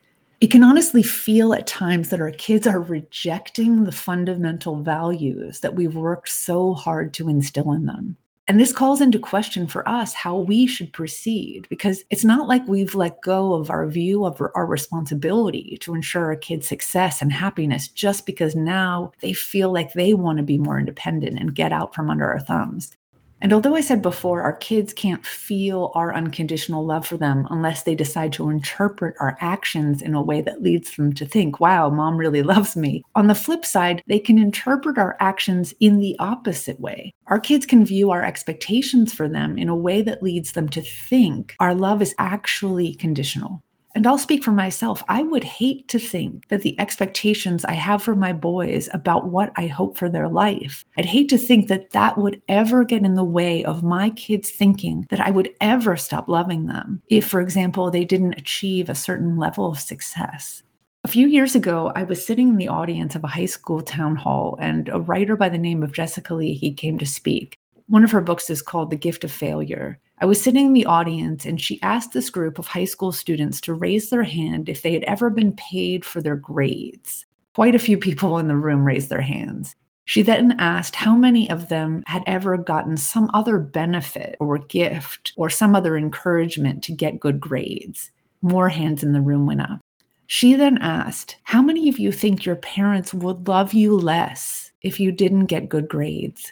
it 0.42 0.52
can 0.52 0.64
honestly 0.64 1.04
feel 1.04 1.54
at 1.54 1.68
times 1.68 2.10
that 2.10 2.22
our 2.22 2.32
kids 2.32 2.68
are 2.68 2.82
rejecting 2.82 3.84
the 3.84 3.92
fundamental 3.92 4.82
values 4.82 5.62
that 5.62 5.76
we've 5.76 5.96
worked 5.96 6.30
so 6.30 6.74
hard 6.74 7.14
to 7.14 7.30
instill 7.30 7.72
in 7.72 7.86
them. 7.86 8.18
And 8.48 8.60
this 8.60 8.72
calls 8.72 9.02
into 9.02 9.18
question 9.18 9.66
for 9.66 9.88
us 9.90 10.14
how 10.14 10.38
we 10.38 10.68
should 10.68 10.94
proceed 10.94 11.66
because 11.68 12.04
it's 12.12 12.24
not 12.24 12.48
like 12.48 12.68
we've 12.68 12.94
let 12.94 13.22
go 13.22 13.56
of 13.56 13.72
our 13.72 13.88
view 13.88 14.24
of 14.24 14.40
our 14.54 14.68
responsibility 14.68 15.78
to 15.82 15.96
ensure 15.96 16.26
our 16.26 16.36
kids' 16.36 16.68
success 16.68 17.24
and 17.24 17.34
happiness 17.34 17.88
just 17.88 18.28
because 18.28 18.56
now 18.56 19.12
they 19.22 19.34
feel 19.34 19.74
like 19.74 19.94
they 19.94 20.14
want 20.14 20.38
to 20.38 20.44
be 20.44 20.60
more 20.60 20.78
independent 20.78 21.40
and 21.40 21.56
get 21.56 21.72
out 21.72 21.96
from 21.96 22.12
under 22.12 22.28
our 22.28 22.40
thumbs. 22.40 22.96
And 23.46 23.54
although 23.54 23.76
I 23.76 23.82
said 23.82 24.02
before, 24.02 24.42
our 24.42 24.56
kids 24.56 24.92
can't 24.92 25.24
feel 25.24 25.92
our 25.94 26.12
unconditional 26.16 26.84
love 26.84 27.06
for 27.06 27.16
them 27.16 27.46
unless 27.52 27.84
they 27.84 27.94
decide 27.94 28.34
to 28.34 28.50
interpret 28.50 29.14
our 29.20 29.38
actions 29.40 30.02
in 30.02 30.16
a 30.16 30.22
way 30.24 30.42
that 30.42 30.64
leads 30.64 30.96
them 30.96 31.14
to 31.14 31.28
think, 31.28 31.60
wow, 31.60 31.92
mom 31.92 32.18
really 32.18 32.42
loves 32.42 32.76
me. 32.76 33.04
On 33.14 33.28
the 33.28 33.36
flip 33.36 33.64
side, 33.64 34.02
they 34.08 34.18
can 34.18 34.40
interpret 34.40 34.98
our 34.98 35.16
actions 35.20 35.76
in 35.80 36.00
the 36.00 36.16
opposite 36.18 36.80
way. 36.80 37.14
Our 37.28 37.40
kids 37.40 37.68
can 37.68 37.86
view 37.86 38.10
our 38.10 38.24
expectations 38.24 39.14
for 39.14 39.30
them 39.30 39.60
in 39.60 39.70
a 39.70 39.76
way 39.76 40.02
that 40.02 40.24
leads 40.24 40.54
them 40.54 40.68
to 40.70 40.82
think 40.82 41.56
our 41.60 41.76
love 41.76 42.02
is 42.02 42.16
actually 42.18 42.96
conditional. 42.96 43.62
And 43.96 44.06
I'll 44.06 44.18
speak 44.18 44.44
for 44.44 44.52
myself. 44.52 45.02
I 45.08 45.24
would 45.24 45.46
hate 45.46 45.88
to 45.88 46.00
think 46.00 46.50
that 46.50 46.64
the 46.64 46.78
expectations 46.82 47.64
I 47.64 47.72
have 47.74 48.04
for 48.04 48.14
my 48.14 48.34
boys 48.34 48.90
about 48.94 49.30
what 49.30 49.54
I 49.56 49.68
hope 49.68 49.98
for 49.98 50.10
their 50.10 50.28
life, 50.28 50.84
I'd 50.98 51.06
hate 51.06 51.30
to 51.30 51.38
think 51.38 51.70
that 51.70 51.92
that 51.92 52.18
would 52.18 52.42
ever 52.50 52.84
get 52.84 53.04
in 53.04 53.16
the 53.16 53.24
way 53.24 53.64
of 53.64 53.84
my 53.84 54.10
kids 54.10 54.52
thinking 54.52 55.08
that 55.12 55.22
I 55.22 55.32
would 55.32 55.50
ever 55.62 55.96
stop 55.96 56.28
loving 56.28 56.66
them 56.66 57.02
if, 57.08 57.26
for 57.26 57.40
example, 57.40 57.90
they 57.90 58.04
didn't 58.04 58.38
achieve 58.38 58.90
a 58.90 58.96
certain 58.96 59.38
level 59.38 59.66
of 59.72 59.80
success. 59.80 60.62
A 61.06 61.08
few 61.08 61.28
years 61.28 61.56
ago, 61.56 61.94
I 61.96 62.04
was 62.04 62.26
sitting 62.26 62.50
in 62.50 62.58
the 62.58 62.68
audience 62.68 63.16
of 63.16 63.24
a 63.24 63.28
high 63.28 63.46
school 63.46 63.82
town 63.82 64.18
hall, 64.18 64.58
and 64.60 64.90
a 64.90 65.00
writer 65.00 65.38
by 65.38 65.48
the 65.48 65.58
name 65.58 65.84
of 65.84 65.94
Jessica 65.94 66.34
Lahey 66.34 66.76
came 66.76 66.98
to 66.98 67.06
speak. 67.06 67.56
One 67.88 68.04
of 68.04 68.12
her 68.12 68.22
books 68.22 68.50
is 68.50 68.64
called 68.64 68.90
The 68.90 68.98
Gift 68.98 69.24
of 69.24 69.32
Failure. 69.32 70.00
I 70.20 70.26
was 70.26 70.42
sitting 70.42 70.68
in 70.68 70.74
the 70.74 70.86
audience 70.86 71.46
and 71.46 71.60
she 71.60 71.82
asked 71.82 72.14
this 72.14 72.30
group 72.30 72.58
of 72.58 72.68
high 72.68 72.86
school 72.86 73.12
students 73.12 73.60
to 73.62 73.74
raise 73.74 74.10
their 74.10 74.24
hand 74.24 74.70
if 74.70 74.82
they 74.82 74.94
had 74.94 75.04
ever 75.04 75.30
been 75.30 75.52
paid 75.54 76.06
for 76.06 76.22
their 76.22 76.38
grades. 76.38 77.26
Quite 77.54 77.76
a 77.76 77.80
few 77.80 77.98
people 77.98 78.38
in 78.38 78.48
the 78.48 78.56
room 78.56 78.86
raised 78.86 79.10
their 79.10 79.22
hands. 79.22 79.76
She 80.06 80.22
then 80.22 80.56
asked 80.60 80.96
how 80.96 81.16
many 81.16 81.50
of 81.50 81.68
them 81.68 82.04
had 82.06 82.24
ever 82.28 82.58
gotten 82.58 82.96
some 82.96 83.30
other 83.34 83.58
benefit 83.58 84.38
or 84.40 84.60
gift 84.60 85.34
or 85.36 85.50
some 85.50 85.76
other 85.76 85.98
encouragement 85.98 86.84
to 86.84 86.94
get 86.94 87.20
good 87.20 87.40
grades. 87.40 88.12
More 88.42 88.70
hands 88.70 89.04
in 89.04 89.14
the 89.14 89.22
room 89.22 89.48
went 89.48 89.62
up. 89.62 89.80
She 90.28 90.54
then 90.54 90.78
asked, 90.78 91.38
How 91.44 91.62
many 91.62 91.90
of 91.90 92.00
you 92.00 92.12
think 92.12 92.46
your 92.46 92.56
parents 92.56 93.14
would 93.14 93.48
love 93.48 93.74
you 93.74 93.98
less 93.98 94.72
if 94.82 95.00
you 95.00 95.12
didn't 95.12 95.48
get 95.48 95.70
good 95.70 95.88
grades? 95.88 96.52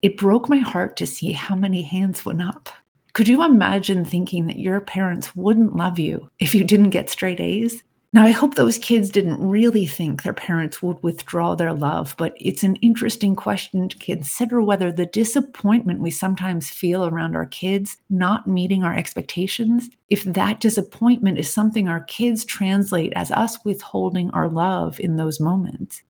It 0.00 0.16
broke 0.16 0.48
my 0.48 0.58
heart 0.58 0.96
to 0.96 1.06
see 1.06 1.32
how 1.32 1.54
many 1.54 1.82
hands 1.82 2.24
went 2.24 2.42
up. 2.42 2.68
Could 3.14 3.28
you 3.28 3.44
imagine 3.44 4.06
thinking 4.06 4.46
that 4.46 4.58
your 4.58 4.80
parents 4.80 5.36
wouldn't 5.36 5.76
love 5.76 5.98
you 5.98 6.30
if 6.38 6.54
you 6.54 6.64
didn't 6.64 6.90
get 6.90 7.10
straight 7.10 7.40
A's? 7.40 7.82
Now, 8.14 8.24
I 8.24 8.30
hope 8.30 8.54
those 8.54 8.78
kids 8.78 9.10
didn't 9.10 9.46
really 9.46 9.86
think 9.86 10.22
their 10.22 10.34
parents 10.34 10.82
would 10.82 11.02
withdraw 11.02 11.54
their 11.54 11.72
love, 11.72 12.14
but 12.18 12.34
it's 12.38 12.62
an 12.62 12.76
interesting 12.76 13.34
question 13.36 13.88
to 13.88 13.98
consider 13.98 14.62
whether 14.62 14.92
the 14.92 15.06
disappointment 15.06 16.00
we 16.00 16.10
sometimes 16.10 16.68
feel 16.70 17.06
around 17.06 17.36
our 17.36 17.46
kids 17.46 17.96
not 18.08 18.46
meeting 18.46 18.82
our 18.82 18.94
expectations, 18.94 19.88
if 20.10 20.24
that 20.24 20.60
disappointment 20.60 21.38
is 21.38 21.52
something 21.52 21.88
our 21.88 22.04
kids 22.04 22.44
translate 22.44 23.12
as 23.14 23.30
us 23.30 23.62
withholding 23.64 24.30
our 24.30 24.48
love 24.48 25.00
in 25.00 25.16
those 25.16 25.40
moments. 25.40 26.02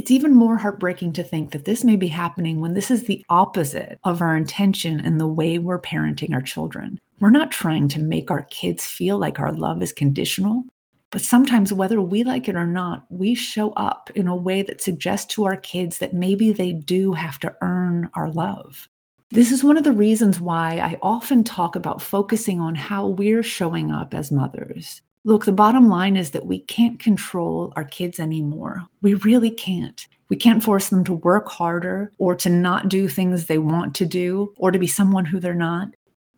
It's 0.00 0.10
even 0.10 0.34
more 0.34 0.56
heartbreaking 0.56 1.12
to 1.12 1.22
think 1.22 1.50
that 1.50 1.66
this 1.66 1.84
may 1.84 1.94
be 1.94 2.08
happening 2.08 2.58
when 2.58 2.72
this 2.72 2.90
is 2.90 3.04
the 3.04 3.22
opposite 3.28 3.98
of 4.02 4.22
our 4.22 4.34
intention 4.34 4.98
and 4.98 5.20
the 5.20 5.26
way 5.26 5.58
we're 5.58 5.78
parenting 5.78 6.32
our 6.32 6.40
children. 6.40 6.98
We're 7.18 7.28
not 7.28 7.50
trying 7.50 7.88
to 7.88 8.00
make 8.00 8.30
our 8.30 8.44
kids 8.44 8.86
feel 8.86 9.18
like 9.18 9.38
our 9.38 9.52
love 9.52 9.82
is 9.82 9.92
conditional, 9.92 10.64
but 11.10 11.20
sometimes, 11.20 11.70
whether 11.70 12.00
we 12.00 12.24
like 12.24 12.48
it 12.48 12.56
or 12.56 12.66
not, 12.66 13.04
we 13.10 13.34
show 13.34 13.72
up 13.72 14.10
in 14.14 14.26
a 14.26 14.34
way 14.34 14.62
that 14.62 14.80
suggests 14.80 15.34
to 15.34 15.44
our 15.44 15.58
kids 15.58 15.98
that 15.98 16.14
maybe 16.14 16.50
they 16.50 16.72
do 16.72 17.12
have 17.12 17.38
to 17.40 17.54
earn 17.60 18.08
our 18.14 18.30
love. 18.30 18.88
This 19.28 19.52
is 19.52 19.62
one 19.62 19.76
of 19.76 19.84
the 19.84 19.92
reasons 19.92 20.40
why 20.40 20.78
I 20.78 20.96
often 21.02 21.44
talk 21.44 21.76
about 21.76 22.00
focusing 22.00 22.58
on 22.58 22.74
how 22.74 23.06
we're 23.06 23.42
showing 23.42 23.90
up 23.90 24.14
as 24.14 24.32
mothers. 24.32 25.02
Look, 25.24 25.44
the 25.44 25.52
bottom 25.52 25.88
line 25.88 26.16
is 26.16 26.30
that 26.30 26.46
we 26.46 26.60
can't 26.60 26.98
control 26.98 27.74
our 27.76 27.84
kids 27.84 28.18
anymore. 28.18 28.86
We 29.02 29.14
really 29.14 29.50
can't. 29.50 30.06
We 30.30 30.36
can't 30.36 30.62
force 30.62 30.88
them 30.88 31.04
to 31.04 31.12
work 31.12 31.48
harder 31.48 32.10
or 32.18 32.34
to 32.36 32.48
not 32.48 32.88
do 32.88 33.06
things 33.06 33.46
they 33.46 33.58
want 33.58 33.94
to 33.96 34.06
do 34.06 34.54
or 34.56 34.70
to 34.70 34.78
be 34.78 34.86
someone 34.86 35.26
who 35.26 35.38
they're 35.38 35.54
not. 35.54 35.90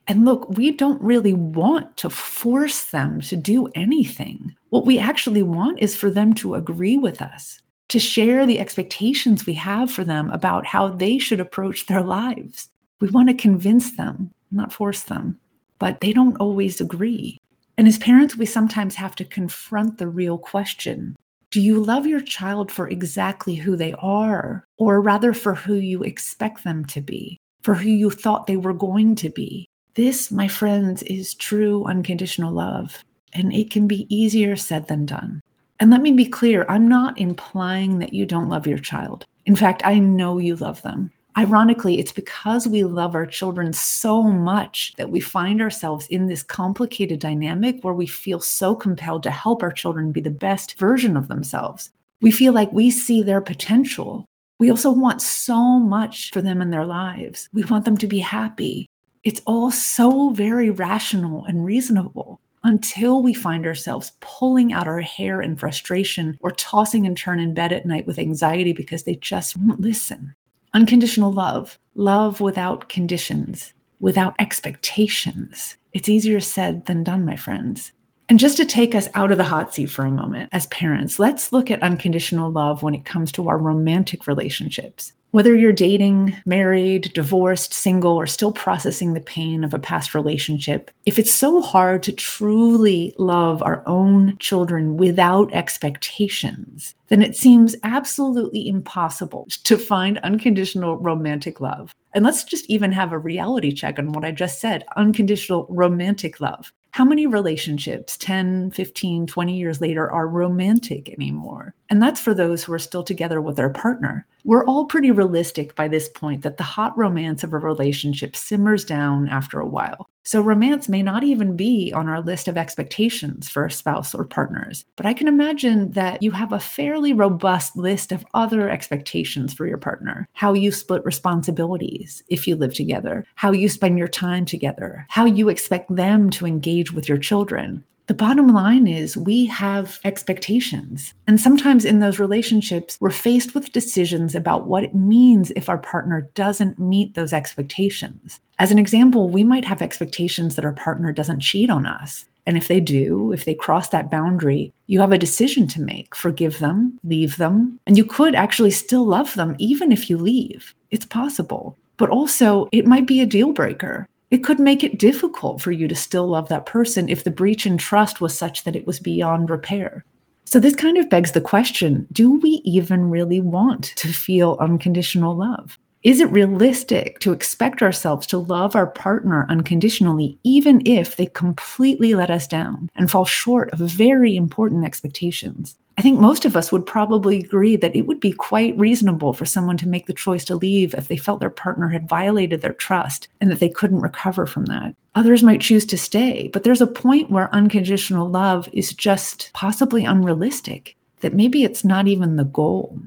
And 0.08 0.24
look, 0.24 0.48
we 0.50 0.72
don't 0.72 1.00
really 1.00 1.32
want 1.32 1.96
to 1.98 2.10
force 2.10 2.86
them 2.86 3.20
to 3.20 3.36
do 3.36 3.68
anything. 3.76 4.56
What 4.70 4.84
we 4.84 4.98
actually 4.98 5.44
want 5.44 5.78
is 5.78 5.94
for 5.94 6.10
them 6.10 6.34
to 6.34 6.56
agree 6.56 6.96
with 6.96 7.22
us, 7.22 7.60
to 7.90 8.00
share 8.00 8.46
the 8.46 8.58
expectations 8.58 9.46
we 9.46 9.54
have 9.54 9.92
for 9.92 10.02
them 10.02 10.28
about 10.30 10.66
how 10.66 10.88
they 10.88 11.18
should 11.18 11.38
approach 11.38 11.86
their 11.86 12.02
lives. 12.02 12.68
We 13.00 13.10
want 13.10 13.28
to 13.28 13.34
convince 13.34 13.96
them, 13.96 14.32
not 14.50 14.72
force 14.72 15.04
them, 15.04 15.38
but 15.78 16.00
they 16.00 16.12
don't 16.12 16.36
always 16.38 16.80
agree. 16.80 17.38
And 17.82 17.88
as 17.88 17.98
parents, 17.98 18.36
we 18.36 18.46
sometimes 18.46 18.94
have 18.94 19.16
to 19.16 19.24
confront 19.24 19.98
the 19.98 20.06
real 20.06 20.38
question 20.38 21.16
Do 21.50 21.60
you 21.60 21.82
love 21.82 22.06
your 22.06 22.20
child 22.20 22.70
for 22.70 22.86
exactly 22.86 23.56
who 23.56 23.74
they 23.74 23.92
are, 23.94 24.64
or 24.78 25.00
rather 25.00 25.32
for 25.32 25.56
who 25.56 25.74
you 25.74 26.04
expect 26.04 26.62
them 26.62 26.84
to 26.84 27.00
be, 27.00 27.40
for 27.62 27.74
who 27.74 27.90
you 27.90 28.08
thought 28.08 28.46
they 28.46 28.56
were 28.56 28.72
going 28.72 29.16
to 29.16 29.30
be? 29.30 29.66
This, 29.94 30.30
my 30.30 30.46
friends, 30.46 31.02
is 31.02 31.34
true 31.34 31.84
unconditional 31.86 32.52
love, 32.52 33.02
and 33.32 33.52
it 33.52 33.72
can 33.72 33.88
be 33.88 34.06
easier 34.14 34.54
said 34.54 34.86
than 34.86 35.04
done. 35.04 35.40
And 35.80 35.90
let 35.90 36.02
me 36.02 36.12
be 36.12 36.26
clear 36.26 36.64
I'm 36.68 36.86
not 36.86 37.18
implying 37.18 37.98
that 37.98 38.12
you 38.12 38.26
don't 38.26 38.48
love 38.48 38.68
your 38.68 38.78
child. 38.78 39.26
In 39.44 39.56
fact, 39.56 39.82
I 39.84 39.98
know 39.98 40.38
you 40.38 40.54
love 40.54 40.82
them. 40.82 41.10
Ironically, 41.36 41.98
it's 41.98 42.12
because 42.12 42.68
we 42.68 42.84
love 42.84 43.14
our 43.14 43.24
children 43.24 43.72
so 43.72 44.22
much 44.22 44.92
that 44.98 45.10
we 45.10 45.20
find 45.20 45.62
ourselves 45.62 46.06
in 46.08 46.26
this 46.26 46.42
complicated 46.42 47.20
dynamic 47.20 47.82
where 47.82 47.94
we 47.94 48.06
feel 48.06 48.38
so 48.38 48.74
compelled 48.74 49.22
to 49.22 49.30
help 49.30 49.62
our 49.62 49.72
children 49.72 50.12
be 50.12 50.20
the 50.20 50.30
best 50.30 50.78
version 50.78 51.16
of 51.16 51.28
themselves. 51.28 51.90
We 52.20 52.30
feel 52.30 52.52
like 52.52 52.70
we 52.72 52.90
see 52.90 53.22
their 53.22 53.40
potential. 53.40 54.26
We 54.58 54.70
also 54.70 54.90
want 54.90 55.22
so 55.22 55.78
much 55.78 56.30
for 56.32 56.42
them 56.42 56.60
in 56.60 56.70
their 56.70 56.84
lives. 56.84 57.48
We 57.54 57.64
want 57.64 57.86
them 57.86 57.96
to 57.98 58.06
be 58.06 58.18
happy. 58.18 58.86
It's 59.24 59.40
all 59.46 59.70
so 59.70 60.30
very 60.30 60.68
rational 60.68 61.46
and 61.46 61.64
reasonable 61.64 62.40
until 62.62 63.22
we 63.22 63.32
find 63.34 63.66
ourselves 63.66 64.12
pulling 64.20 64.72
out 64.72 64.86
our 64.86 65.00
hair 65.00 65.40
in 65.40 65.56
frustration 65.56 66.36
or 66.40 66.50
tossing 66.52 67.06
and 67.06 67.16
turn 67.16 67.40
in 67.40 67.54
bed 67.54 67.72
at 67.72 67.86
night 67.86 68.06
with 68.06 68.18
anxiety 68.18 68.72
because 68.72 69.04
they 69.04 69.16
just 69.16 69.56
won't 69.56 69.80
listen. 69.80 70.34
Unconditional 70.74 71.30
love, 71.30 71.78
love 71.94 72.40
without 72.40 72.88
conditions, 72.88 73.74
without 74.00 74.34
expectations. 74.38 75.76
It's 75.92 76.08
easier 76.08 76.40
said 76.40 76.86
than 76.86 77.04
done, 77.04 77.26
my 77.26 77.36
friends. 77.36 77.92
And 78.32 78.40
just 78.40 78.56
to 78.56 78.64
take 78.64 78.94
us 78.94 79.10
out 79.12 79.30
of 79.30 79.36
the 79.36 79.44
hot 79.44 79.74
seat 79.74 79.90
for 79.90 80.06
a 80.06 80.10
moment 80.10 80.48
as 80.52 80.66
parents, 80.68 81.18
let's 81.18 81.52
look 81.52 81.70
at 81.70 81.82
unconditional 81.82 82.50
love 82.50 82.82
when 82.82 82.94
it 82.94 83.04
comes 83.04 83.30
to 83.32 83.50
our 83.50 83.58
romantic 83.58 84.26
relationships. 84.26 85.12
Whether 85.32 85.54
you're 85.54 85.74
dating, 85.74 86.34
married, 86.46 87.12
divorced, 87.12 87.74
single, 87.74 88.14
or 88.14 88.26
still 88.26 88.50
processing 88.50 89.12
the 89.12 89.20
pain 89.20 89.64
of 89.64 89.74
a 89.74 89.78
past 89.78 90.14
relationship, 90.14 90.90
if 91.04 91.18
it's 91.18 91.30
so 91.30 91.60
hard 91.60 92.02
to 92.04 92.12
truly 92.12 93.14
love 93.18 93.62
our 93.62 93.86
own 93.86 94.38
children 94.38 94.96
without 94.96 95.52
expectations, 95.52 96.94
then 97.08 97.20
it 97.20 97.36
seems 97.36 97.76
absolutely 97.82 98.66
impossible 98.66 99.46
to 99.64 99.76
find 99.76 100.16
unconditional 100.20 100.96
romantic 100.96 101.60
love. 101.60 101.94
And 102.14 102.24
let's 102.24 102.44
just 102.44 102.64
even 102.70 102.92
have 102.92 103.12
a 103.12 103.18
reality 103.18 103.72
check 103.72 103.98
on 103.98 104.12
what 104.12 104.24
I 104.24 104.30
just 104.30 104.58
said 104.58 104.86
unconditional 104.96 105.66
romantic 105.68 106.40
love. 106.40 106.72
How 106.92 107.06
many 107.06 107.26
relationships 107.26 108.18
10, 108.18 108.72
15, 108.72 109.26
20 109.26 109.56
years 109.56 109.80
later 109.80 110.10
are 110.10 110.28
romantic 110.28 111.08
anymore? 111.08 111.74
And 111.92 112.02
that's 112.02 112.22
for 112.22 112.32
those 112.32 112.64
who 112.64 112.72
are 112.72 112.78
still 112.78 113.02
together 113.02 113.42
with 113.42 113.56
their 113.56 113.68
partner. 113.68 114.26
We're 114.44 114.64
all 114.64 114.86
pretty 114.86 115.10
realistic 115.10 115.74
by 115.74 115.88
this 115.88 116.08
point 116.08 116.40
that 116.40 116.56
the 116.56 116.62
hot 116.62 116.96
romance 116.96 117.44
of 117.44 117.52
a 117.52 117.58
relationship 117.58 118.34
simmers 118.34 118.82
down 118.82 119.28
after 119.28 119.60
a 119.60 119.66
while. 119.66 120.08
So, 120.24 120.40
romance 120.40 120.88
may 120.88 121.02
not 121.02 121.22
even 121.22 121.54
be 121.54 121.92
on 121.94 122.08
our 122.08 122.22
list 122.22 122.48
of 122.48 122.56
expectations 122.56 123.50
for 123.50 123.66
a 123.66 123.70
spouse 123.70 124.14
or 124.14 124.24
partners. 124.24 124.86
But 124.96 125.04
I 125.04 125.12
can 125.12 125.28
imagine 125.28 125.90
that 125.90 126.22
you 126.22 126.30
have 126.30 126.54
a 126.54 126.60
fairly 126.60 127.12
robust 127.12 127.76
list 127.76 128.10
of 128.10 128.24
other 128.32 128.70
expectations 128.70 129.52
for 129.52 129.66
your 129.66 129.76
partner 129.76 130.26
how 130.32 130.54
you 130.54 130.72
split 130.72 131.04
responsibilities 131.04 132.22
if 132.28 132.48
you 132.48 132.56
live 132.56 132.72
together, 132.72 133.26
how 133.34 133.52
you 133.52 133.68
spend 133.68 133.98
your 133.98 134.08
time 134.08 134.46
together, 134.46 135.04
how 135.10 135.26
you 135.26 135.50
expect 135.50 135.94
them 135.94 136.30
to 136.30 136.46
engage 136.46 136.90
with 136.90 137.06
your 137.06 137.18
children, 137.18 137.84
the 138.06 138.14
bottom 138.14 138.48
line 138.48 138.86
is 138.86 139.16
we 139.16 139.46
have 139.46 140.00
expectations. 140.04 141.14
And 141.26 141.40
sometimes 141.40 141.84
in 141.84 142.00
those 142.00 142.18
relationships, 142.18 142.98
we're 143.00 143.10
faced 143.10 143.54
with 143.54 143.72
decisions 143.72 144.34
about 144.34 144.66
what 144.66 144.84
it 144.84 144.94
means 144.94 145.52
if 145.52 145.68
our 145.68 145.78
partner 145.78 146.28
doesn't 146.34 146.78
meet 146.78 147.14
those 147.14 147.32
expectations. 147.32 148.40
As 148.58 148.70
an 148.70 148.78
example, 148.78 149.28
we 149.28 149.44
might 149.44 149.64
have 149.64 149.82
expectations 149.82 150.56
that 150.56 150.64
our 150.64 150.72
partner 150.72 151.12
doesn't 151.12 151.40
cheat 151.40 151.70
on 151.70 151.86
us. 151.86 152.24
And 152.44 152.56
if 152.56 152.66
they 152.66 152.80
do, 152.80 153.30
if 153.32 153.44
they 153.44 153.54
cross 153.54 153.88
that 153.90 154.10
boundary, 154.10 154.72
you 154.88 155.00
have 155.00 155.12
a 155.12 155.18
decision 155.18 155.68
to 155.68 155.80
make 155.80 156.14
forgive 156.14 156.58
them, 156.58 156.98
leave 157.04 157.36
them, 157.36 157.78
and 157.86 157.96
you 157.96 158.04
could 158.04 158.34
actually 158.34 158.72
still 158.72 159.06
love 159.06 159.32
them 159.34 159.54
even 159.58 159.92
if 159.92 160.10
you 160.10 160.18
leave. 160.18 160.74
It's 160.90 161.06
possible. 161.06 161.78
But 161.98 162.10
also, 162.10 162.68
it 162.72 162.86
might 162.86 163.06
be 163.06 163.20
a 163.20 163.26
deal 163.26 163.52
breaker 163.52 164.08
it 164.32 164.42
could 164.42 164.58
make 164.58 164.82
it 164.82 164.98
difficult 164.98 165.60
for 165.60 165.72
you 165.72 165.86
to 165.86 165.94
still 165.94 166.26
love 166.26 166.48
that 166.48 166.64
person 166.64 167.08
if 167.10 167.22
the 167.22 167.30
breach 167.30 167.66
in 167.66 167.76
trust 167.76 168.20
was 168.20 168.36
such 168.36 168.64
that 168.64 168.74
it 168.74 168.86
was 168.86 168.98
beyond 168.98 169.50
repair. 169.50 170.06
So, 170.46 170.58
this 170.58 170.74
kind 170.74 170.96
of 170.96 171.10
begs 171.10 171.32
the 171.32 171.40
question 171.40 172.08
do 172.12 172.40
we 172.40 172.62
even 172.64 173.10
really 173.10 173.42
want 173.42 173.92
to 173.96 174.08
feel 174.08 174.56
unconditional 174.58 175.36
love? 175.36 175.78
Is 176.02 176.18
it 176.18 176.32
realistic 176.32 177.20
to 177.20 177.32
expect 177.32 177.82
ourselves 177.82 178.26
to 178.28 178.38
love 178.38 178.74
our 178.74 178.88
partner 178.88 179.46
unconditionally, 179.50 180.38
even 180.44 180.82
if 180.86 181.16
they 181.16 181.26
completely 181.26 182.14
let 182.14 182.30
us 182.30 182.48
down 182.48 182.88
and 182.96 183.10
fall 183.10 183.26
short 183.26 183.70
of 183.72 183.78
very 183.78 184.34
important 184.34 184.84
expectations? 184.84 185.76
I 185.98 186.02
think 186.02 186.18
most 186.18 186.44
of 186.44 186.56
us 186.56 186.72
would 186.72 186.86
probably 186.86 187.40
agree 187.40 187.76
that 187.76 187.94
it 187.94 188.06
would 188.06 188.20
be 188.20 188.32
quite 188.32 188.78
reasonable 188.78 189.32
for 189.32 189.44
someone 189.44 189.76
to 189.78 189.88
make 189.88 190.06
the 190.06 190.14
choice 190.14 190.44
to 190.46 190.56
leave 190.56 190.94
if 190.94 191.08
they 191.08 191.16
felt 191.16 191.40
their 191.40 191.50
partner 191.50 191.88
had 191.88 192.08
violated 192.08 192.62
their 192.62 192.72
trust 192.72 193.28
and 193.40 193.50
that 193.50 193.60
they 193.60 193.68
couldn't 193.68 194.00
recover 194.00 194.46
from 194.46 194.64
that. 194.66 194.94
Others 195.14 195.42
might 195.42 195.60
choose 195.60 195.84
to 195.86 195.98
stay, 195.98 196.48
but 196.52 196.64
there's 196.64 196.80
a 196.80 196.86
point 196.86 197.30
where 197.30 197.54
unconditional 197.54 198.28
love 198.28 198.68
is 198.72 198.94
just 198.94 199.50
possibly 199.52 200.04
unrealistic, 200.04 200.96
that 201.20 201.34
maybe 201.34 201.62
it's 201.64 201.84
not 201.84 202.08
even 202.08 202.36
the 202.36 202.44
goal. 202.44 202.98